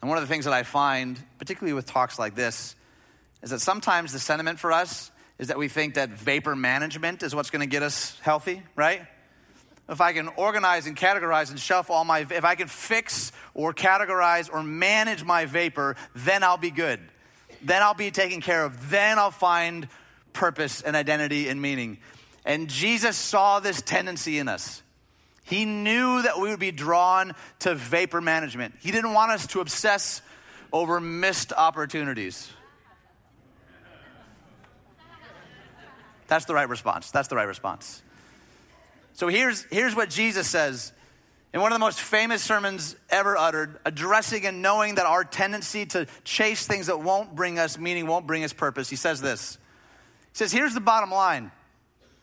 And 0.00 0.08
one 0.08 0.18
of 0.18 0.22
the 0.22 0.28
things 0.28 0.44
that 0.44 0.54
I 0.54 0.62
find, 0.62 1.18
particularly 1.38 1.72
with 1.72 1.86
talks 1.86 2.18
like 2.18 2.34
this, 2.34 2.76
is 3.42 3.50
that 3.50 3.60
sometimes 3.60 4.12
the 4.12 4.18
sentiment 4.18 4.58
for 4.58 4.72
us 4.72 5.10
is 5.38 5.48
that 5.48 5.58
we 5.58 5.68
think 5.68 5.94
that 5.94 6.10
vapor 6.10 6.54
management 6.54 7.22
is 7.22 7.34
what's 7.34 7.50
going 7.50 7.60
to 7.60 7.66
get 7.66 7.82
us 7.82 8.18
healthy, 8.20 8.62
right? 8.76 9.02
If 9.88 10.00
I 10.00 10.12
can 10.12 10.28
organize 10.28 10.86
and 10.86 10.96
categorize 10.96 11.50
and 11.50 11.58
shelf 11.58 11.90
all 11.90 12.04
my, 12.04 12.20
if 12.20 12.44
I 12.44 12.54
can 12.54 12.68
fix 12.68 13.32
or 13.54 13.72
categorize 13.72 14.52
or 14.52 14.62
manage 14.62 15.24
my 15.24 15.46
vapor, 15.46 15.96
then 16.14 16.42
I'll 16.42 16.58
be 16.58 16.70
good. 16.70 17.00
Then 17.62 17.82
I'll 17.82 17.94
be 17.94 18.10
taken 18.10 18.40
care 18.40 18.64
of. 18.64 18.90
Then 18.90 19.18
I'll 19.18 19.30
find 19.30 19.88
purpose 20.32 20.82
and 20.82 20.94
identity 20.94 21.48
and 21.48 21.60
meaning. 21.60 21.98
And 22.44 22.68
Jesus 22.68 23.16
saw 23.16 23.60
this 23.60 23.82
tendency 23.82 24.38
in 24.38 24.48
us. 24.48 24.82
He 25.44 25.64
knew 25.64 26.22
that 26.22 26.38
we 26.38 26.50
would 26.50 26.60
be 26.60 26.72
drawn 26.72 27.34
to 27.60 27.74
vapor 27.74 28.20
management. 28.20 28.74
He 28.80 28.90
didn't 28.90 29.14
want 29.14 29.32
us 29.32 29.46
to 29.48 29.60
obsess 29.60 30.20
over 30.70 31.00
missed 31.00 31.54
opportunities. 31.54 32.50
That's 36.26 36.44
the 36.44 36.52
right 36.52 36.68
response. 36.68 37.10
That's 37.10 37.28
the 37.28 37.36
right 37.36 37.48
response. 37.48 38.02
So 39.18 39.26
here's, 39.26 39.64
here's 39.64 39.96
what 39.96 40.10
Jesus 40.10 40.46
says 40.46 40.92
in 41.52 41.60
one 41.60 41.72
of 41.72 41.74
the 41.74 41.84
most 41.84 42.00
famous 42.00 42.40
sermons 42.40 42.94
ever 43.10 43.36
uttered, 43.36 43.80
addressing 43.84 44.46
and 44.46 44.62
knowing 44.62 44.94
that 44.94 45.06
our 45.06 45.24
tendency 45.24 45.86
to 45.86 46.06
chase 46.22 46.68
things 46.68 46.86
that 46.86 47.00
won't 47.00 47.34
bring 47.34 47.58
us 47.58 47.78
meaning, 47.78 48.06
won't 48.06 48.28
bring 48.28 48.44
us 48.44 48.52
purpose. 48.52 48.88
He 48.88 48.94
says 48.94 49.20
this 49.20 49.58
He 50.30 50.38
says, 50.38 50.52
Here's 50.52 50.72
the 50.72 50.80
bottom 50.80 51.10
line. 51.10 51.50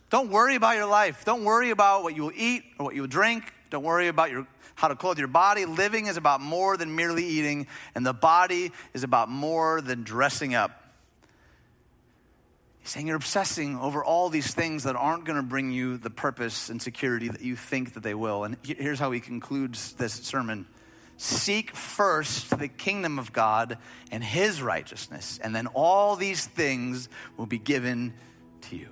Don't 0.08 0.30
worry 0.30 0.54
about 0.54 0.76
your 0.76 0.86
life. 0.86 1.26
Don't 1.26 1.44
worry 1.44 1.68
about 1.68 2.02
what 2.02 2.16
you 2.16 2.22
will 2.22 2.32
eat 2.34 2.62
or 2.78 2.86
what 2.86 2.94
you 2.94 3.02
will 3.02 3.08
drink. 3.08 3.52
Don't 3.68 3.84
worry 3.84 4.08
about 4.08 4.30
your, 4.30 4.46
how 4.74 4.88
to 4.88 4.96
clothe 4.96 5.18
your 5.18 5.28
body. 5.28 5.66
Living 5.66 6.06
is 6.06 6.16
about 6.16 6.40
more 6.40 6.78
than 6.78 6.96
merely 6.96 7.26
eating, 7.26 7.66
and 7.94 8.06
the 8.06 8.14
body 8.14 8.72
is 8.94 9.04
about 9.04 9.28
more 9.28 9.82
than 9.82 10.02
dressing 10.02 10.54
up. 10.54 10.85
Saying 12.86 13.08
you're 13.08 13.16
obsessing 13.16 13.76
over 13.76 14.04
all 14.04 14.28
these 14.28 14.54
things 14.54 14.84
that 14.84 14.94
aren't 14.94 15.24
going 15.24 15.36
to 15.36 15.42
bring 15.42 15.72
you 15.72 15.98
the 15.98 16.08
purpose 16.08 16.70
and 16.70 16.80
security 16.80 17.26
that 17.26 17.40
you 17.40 17.56
think 17.56 17.94
that 17.94 18.04
they 18.04 18.14
will. 18.14 18.44
And 18.44 18.56
here's 18.62 19.00
how 19.00 19.10
he 19.10 19.18
concludes 19.18 19.94
this 19.94 20.12
sermon 20.12 20.66
Seek 21.16 21.74
first 21.74 22.56
the 22.56 22.68
kingdom 22.68 23.18
of 23.18 23.32
God 23.32 23.78
and 24.12 24.22
his 24.22 24.62
righteousness, 24.62 25.40
and 25.42 25.52
then 25.52 25.66
all 25.66 26.14
these 26.14 26.46
things 26.46 27.08
will 27.36 27.46
be 27.46 27.58
given 27.58 28.14
to 28.62 28.76
you. 28.76 28.88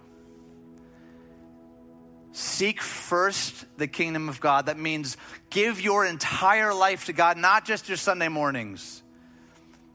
Seek 2.33 2.83
first 2.83 3.64
the 3.78 3.87
kingdom 3.87 4.28
of 4.28 4.40
God. 4.40 4.66
That 4.66 4.78
means 4.78 5.16
give 5.50 5.80
your 5.80 6.04
entire 6.04 6.74
life 6.74 7.04
to 7.04 7.12
God, 7.12 7.37
not 7.37 7.64
just 7.64 7.88
your 7.88 7.96
Sunday 7.96 8.26
mornings 8.26 9.04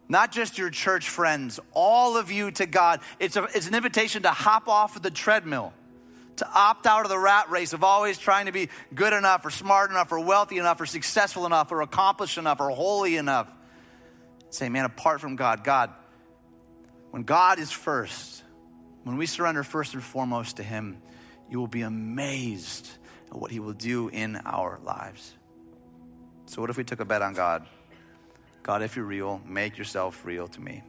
not 0.10 0.32
just 0.32 0.58
your 0.58 0.72
church 0.72 1.08
friends, 1.08 1.60
all 1.72 2.17
of 2.17 2.32
you 2.32 2.50
to 2.52 2.65
God. 2.65 3.00
It's, 3.19 3.36
a, 3.36 3.43
it's 3.54 3.67
an 3.67 3.76
invitation 3.76 4.24
to 4.24 4.32
hop 4.32 4.67
off 4.67 4.95
of 4.95 5.04
the 5.04 5.12
treadmill, 5.12 5.72
to 6.38 6.50
opt 6.52 6.88
out 6.88 7.06
of 7.06 7.10
the 7.10 7.19
rat 7.19 7.52
race 7.52 7.74
of 7.74 7.84
always 7.84 8.17
trying 8.17 8.48
to 8.48 8.52
be 8.52 8.69
good 8.93 9.13
enough 9.13 9.45
or 9.45 9.52
smart 9.52 9.91
enough 9.91 10.12
or 10.12 10.19
wealthy 10.19 10.58
enough 10.58 10.82
or 10.82 10.88
successful 10.88 11.45
enough 11.45 11.72
or 11.72 11.82
accomplished 11.82 12.39
enough 12.39 12.60
or 12.60 12.72
holy 12.72 13.17
enough. 13.17 13.48
Say, 14.50 14.67
man, 14.67 14.86
apart 14.86 15.22
from 15.22 15.36
God, 15.36 15.63
God, 15.63 15.91
when 17.12 17.22
God 17.22 17.60
is 17.60 17.72
first, 17.72 18.43
when 19.04 19.15
we 19.15 19.28
surrender 19.28 19.63
first 19.63 19.93
and 19.93 20.04
foremost 20.04 20.58
to 20.58 20.63
Him, 20.63 21.02
you 21.52 21.60
will 21.60 21.67
be 21.67 21.82
amazed 21.82 22.89
at 23.30 23.38
what 23.38 23.52
He 23.52 23.60
will 23.60 23.74
do 23.74 24.10
in 24.10 24.38
our 24.38 24.80
lives. 24.84 25.36
So, 26.48 26.62
what 26.62 26.72
if 26.72 26.78
we 26.78 26.84
took 26.84 27.00
a 27.00 27.06
bet 27.06 27.22
on 27.22 27.36
God? 27.36 27.67
God, 28.69 28.84
if 28.84 28.95
you're 28.95 29.03
real, 29.03 29.41
make 29.47 29.79
yourself 29.79 30.23
real 30.23 30.47
to 30.47 30.62
me. 30.62 30.84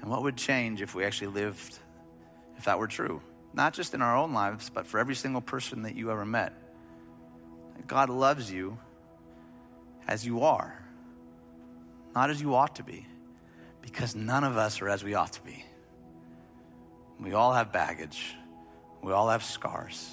And 0.00 0.10
what 0.10 0.24
would 0.24 0.36
change 0.36 0.82
if 0.82 0.92
we 0.92 1.04
actually 1.04 1.28
lived, 1.28 1.78
if 2.56 2.64
that 2.64 2.80
were 2.80 2.88
true? 2.88 3.22
Not 3.54 3.74
just 3.74 3.94
in 3.94 4.02
our 4.02 4.16
own 4.16 4.32
lives, 4.32 4.70
but 4.70 4.88
for 4.88 4.98
every 4.98 5.14
single 5.14 5.40
person 5.40 5.82
that 5.82 5.94
you 5.94 6.10
ever 6.10 6.24
met. 6.24 6.52
God 7.86 8.10
loves 8.10 8.50
you 8.50 8.76
as 10.08 10.26
you 10.26 10.42
are, 10.42 10.84
not 12.12 12.30
as 12.30 12.42
you 12.42 12.56
ought 12.56 12.74
to 12.74 12.82
be, 12.82 13.06
because 13.80 14.16
none 14.16 14.42
of 14.42 14.56
us 14.56 14.82
are 14.82 14.88
as 14.88 15.04
we 15.04 15.14
ought 15.14 15.34
to 15.34 15.42
be. 15.42 15.64
We 17.20 17.34
all 17.34 17.52
have 17.52 17.70
baggage, 17.70 18.34
we 19.00 19.12
all 19.12 19.28
have 19.28 19.44
scars, 19.44 20.10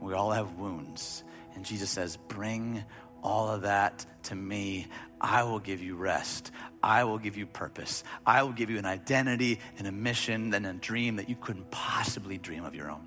we 0.00 0.14
all 0.14 0.30
have 0.30 0.52
wounds. 0.52 1.24
And 1.56 1.64
Jesus 1.64 1.90
says, 1.90 2.16
Bring 2.16 2.84
all 3.22 3.48
of 3.48 3.62
that 3.62 4.04
to 4.24 4.34
me. 4.34 4.86
I 5.20 5.44
will 5.44 5.58
give 5.58 5.82
you 5.82 5.96
rest. 5.96 6.50
I 6.82 7.04
will 7.04 7.18
give 7.18 7.36
you 7.36 7.46
purpose. 7.46 8.04
I 8.26 8.42
will 8.42 8.52
give 8.52 8.70
you 8.70 8.78
an 8.78 8.86
identity 8.86 9.60
and 9.78 9.86
a 9.86 9.92
mission 9.92 10.54
and 10.54 10.66
a 10.66 10.72
dream 10.72 11.16
that 11.16 11.28
you 11.28 11.36
couldn't 11.36 11.70
possibly 11.70 12.38
dream 12.38 12.64
of 12.64 12.74
your 12.74 12.90
own. 12.90 13.06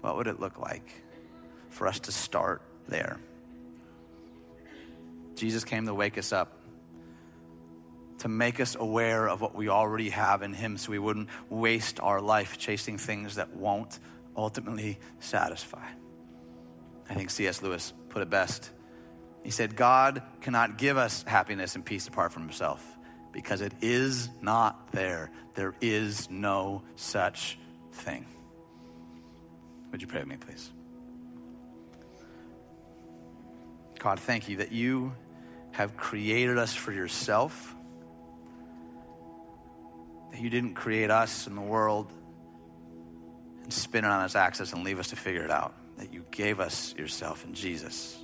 What 0.00 0.16
would 0.16 0.26
it 0.26 0.40
look 0.40 0.58
like 0.58 0.90
for 1.70 1.86
us 1.86 2.00
to 2.00 2.12
start 2.12 2.62
there? 2.88 3.20
Jesus 5.34 5.64
came 5.64 5.86
to 5.86 5.94
wake 5.94 6.18
us 6.18 6.32
up, 6.32 6.52
to 8.18 8.28
make 8.28 8.58
us 8.58 8.74
aware 8.74 9.28
of 9.28 9.40
what 9.40 9.54
we 9.54 9.68
already 9.68 10.10
have 10.10 10.42
in 10.42 10.52
Him 10.52 10.76
so 10.76 10.90
we 10.90 10.98
wouldn't 10.98 11.28
waste 11.48 12.00
our 12.00 12.20
life 12.20 12.58
chasing 12.58 12.98
things 12.98 13.36
that 13.36 13.54
won't 13.54 14.00
ultimately 14.36 14.98
satisfy. 15.20 15.86
I 17.08 17.14
think 17.14 17.30
C.S. 17.30 17.62
Lewis 17.62 17.92
put 18.08 18.22
it 18.22 18.30
best. 18.30 18.70
He 19.44 19.50
said, 19.50 19.76
God 19.76 20.22
cannot 20.40 20.78
give 20.78 20.96
us 20.96 21.22
happiness 21.22 21.74
and 21.74 21.84
peace 21.84 22.06
apart 22.06 22.32
from 22.32 22.42
Himself 22.42 22.84
because 23.32 23.60
it 23.60 23.72
is 23.80 24.28
not 24.42 24.92
there. 24.92 25.30
There 25.54 25.74
is 25.80 26.28
no 26.30 26.82
such 26.96 27.58
thing. 27.92 28.26
Would 29.90 30.02
you 30.02 30.08
pray 30.08 30.20
with 30.20 30.28
me, 30.28 30.36
please? 30.36 30.70
God, 33.98 34.20
thank 34.20 34.48
you 34.48 34.58
that 34.58 34.70
you 34.72 35.12
have 35.72 35.96
created 35.96 36.58
us 36.58 36.74
for 36.74 36.92
yourself, 36.92 37.74
that 40.30 40.40
you 40.40 40.50
didn't 40.50 40.74
create 40.74 41.10
us 41.10 41.46
and 41.46 41.56
the 41.56 41.62
world 41.62 42.12
and 43.62 43.72
spin 43.72 44.04
it 44.04 44.08
on 44.08 44.24
its 44.24 44.36
axis 44.36 44.72
and 44.72 44.84
leave 44.84 44.98
us 44.98 45.08
to 45.08 45.16
figure 45.16 45.44
it 45.44 45.50
out, 45.50 45.74
that 45.98 46.12
you 46.12 46.24
gave 46.30 46.60
us 46.60 46.94
yourself 46.96 47.44
in 47.44 47.54
Jesus. 47.54 48.16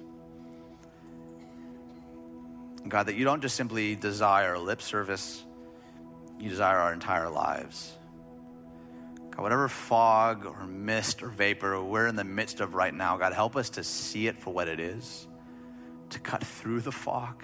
God, 2.89 3.05
that 3.05 3.15
you 3.15 3.25
don't 3.25 3.41
just 3.41 3.57
simply 3.57 3.97
desire 3.97 4.59
lip 4.59 4.83
service, 4.83 5.45
you 6.39 6.49
desire 6.49 6.79
our 6.79 6.93
entire 6.93 7.31
lives. 7.31 7.97
God, 9.31 9.43
whatever 9.43 9.69
fog 9.69 10.47
or 10.47 10.67
mist 10.67 11.23
or 11.23 11.29
vapor 11.29 11.83
we're 11.83 12.07
in 12.07 12.17
the 12.17 12.25
midst 12.25 12.61
of 12.61 12.75
right 12.75 12.95
now, 12.95 13.17
God, 13.17 13.33
help 13.33 13.57
us 13.57 13.71
to 13.71 13.85
see 13.85 14.27
it 14.29 14.39
for 14.39 14.53
what 14.53 14.69
it 14.69 14.79
is, 14.79 15.27
to 16.11 16.21
cut 16.21 16.45
through 16.45 16.81
the 16.81 16.93
fog 16.93 17.43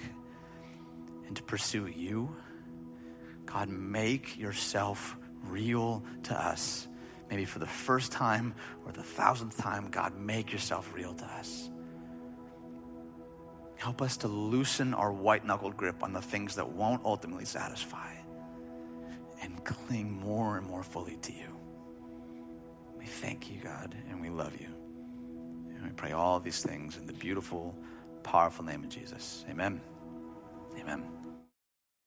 and 1.27 1.37
to 1.37 1.43
pursue 1.43 1.87
you. 1.87 2.35
God, 3.47 3.69
make 3.69 4.39
yourself 4.39 5.17
real 5.45 6.05
to 6.25 6.35
us. 6.35 6.87
Maybe 7.31 7.45
for 7.45 7.61
the 7.61 7.67
first 7.67 8.11
time 8.11 8.55
or 8.85 8.93
the 8.93 9.03
thousandth 9.03 9.57
time, 9.57 9.89
God, 9.91 10.19
make 10.19 10.53
yourself 10.53 10.93
real 10.95 11.15
to 11.15 11.25
us. 11.25 11.71
Help 13.77 14.03
us 14.03 14.19
to 14.19 14.29
loosen 14.29 14.93
our 14.93 15.13
white 15.13 15.47
knuckled 15.47 15.77
grip 15.77 16.03
on 16.03 16.13
the 16.13 16.21
things 16.21 16.57
that 16.57 16.69
won't 16.69 17.03
ultimately 17.05 17.45
satisfy 17.45 18.15
and 19.43 19.65
cling 19.65 20.13
more 20.13 20.59
and 20.59 20.67
more 20.67 20.83
fully 20.83 21.17
to 21.23 21.33
you. 21.33 21.57
We 22.99 23.07
thank 23.07 23.51
you, 23.51 23.59
God, 23.63 23.97
and 24.11 24.21
we 24.21 24.29
love 24.29 24.61
you. 24.61 24.69
And 25.77 25.87
we 25.87 25.93
pray 25.93 26.13
all 26.13 26.41
these 26.41 26.63
things 26.63 26.99
in 26.99 27.07
the 27.07 27.15
beautiful, 27.15 27.75
powerful 28.23 28.65
name 28.65 28.85
of 28.85 28.91
Jesus. 28.91 29.47
Amen. 29.49 29.81
Amen. 30.79 31.20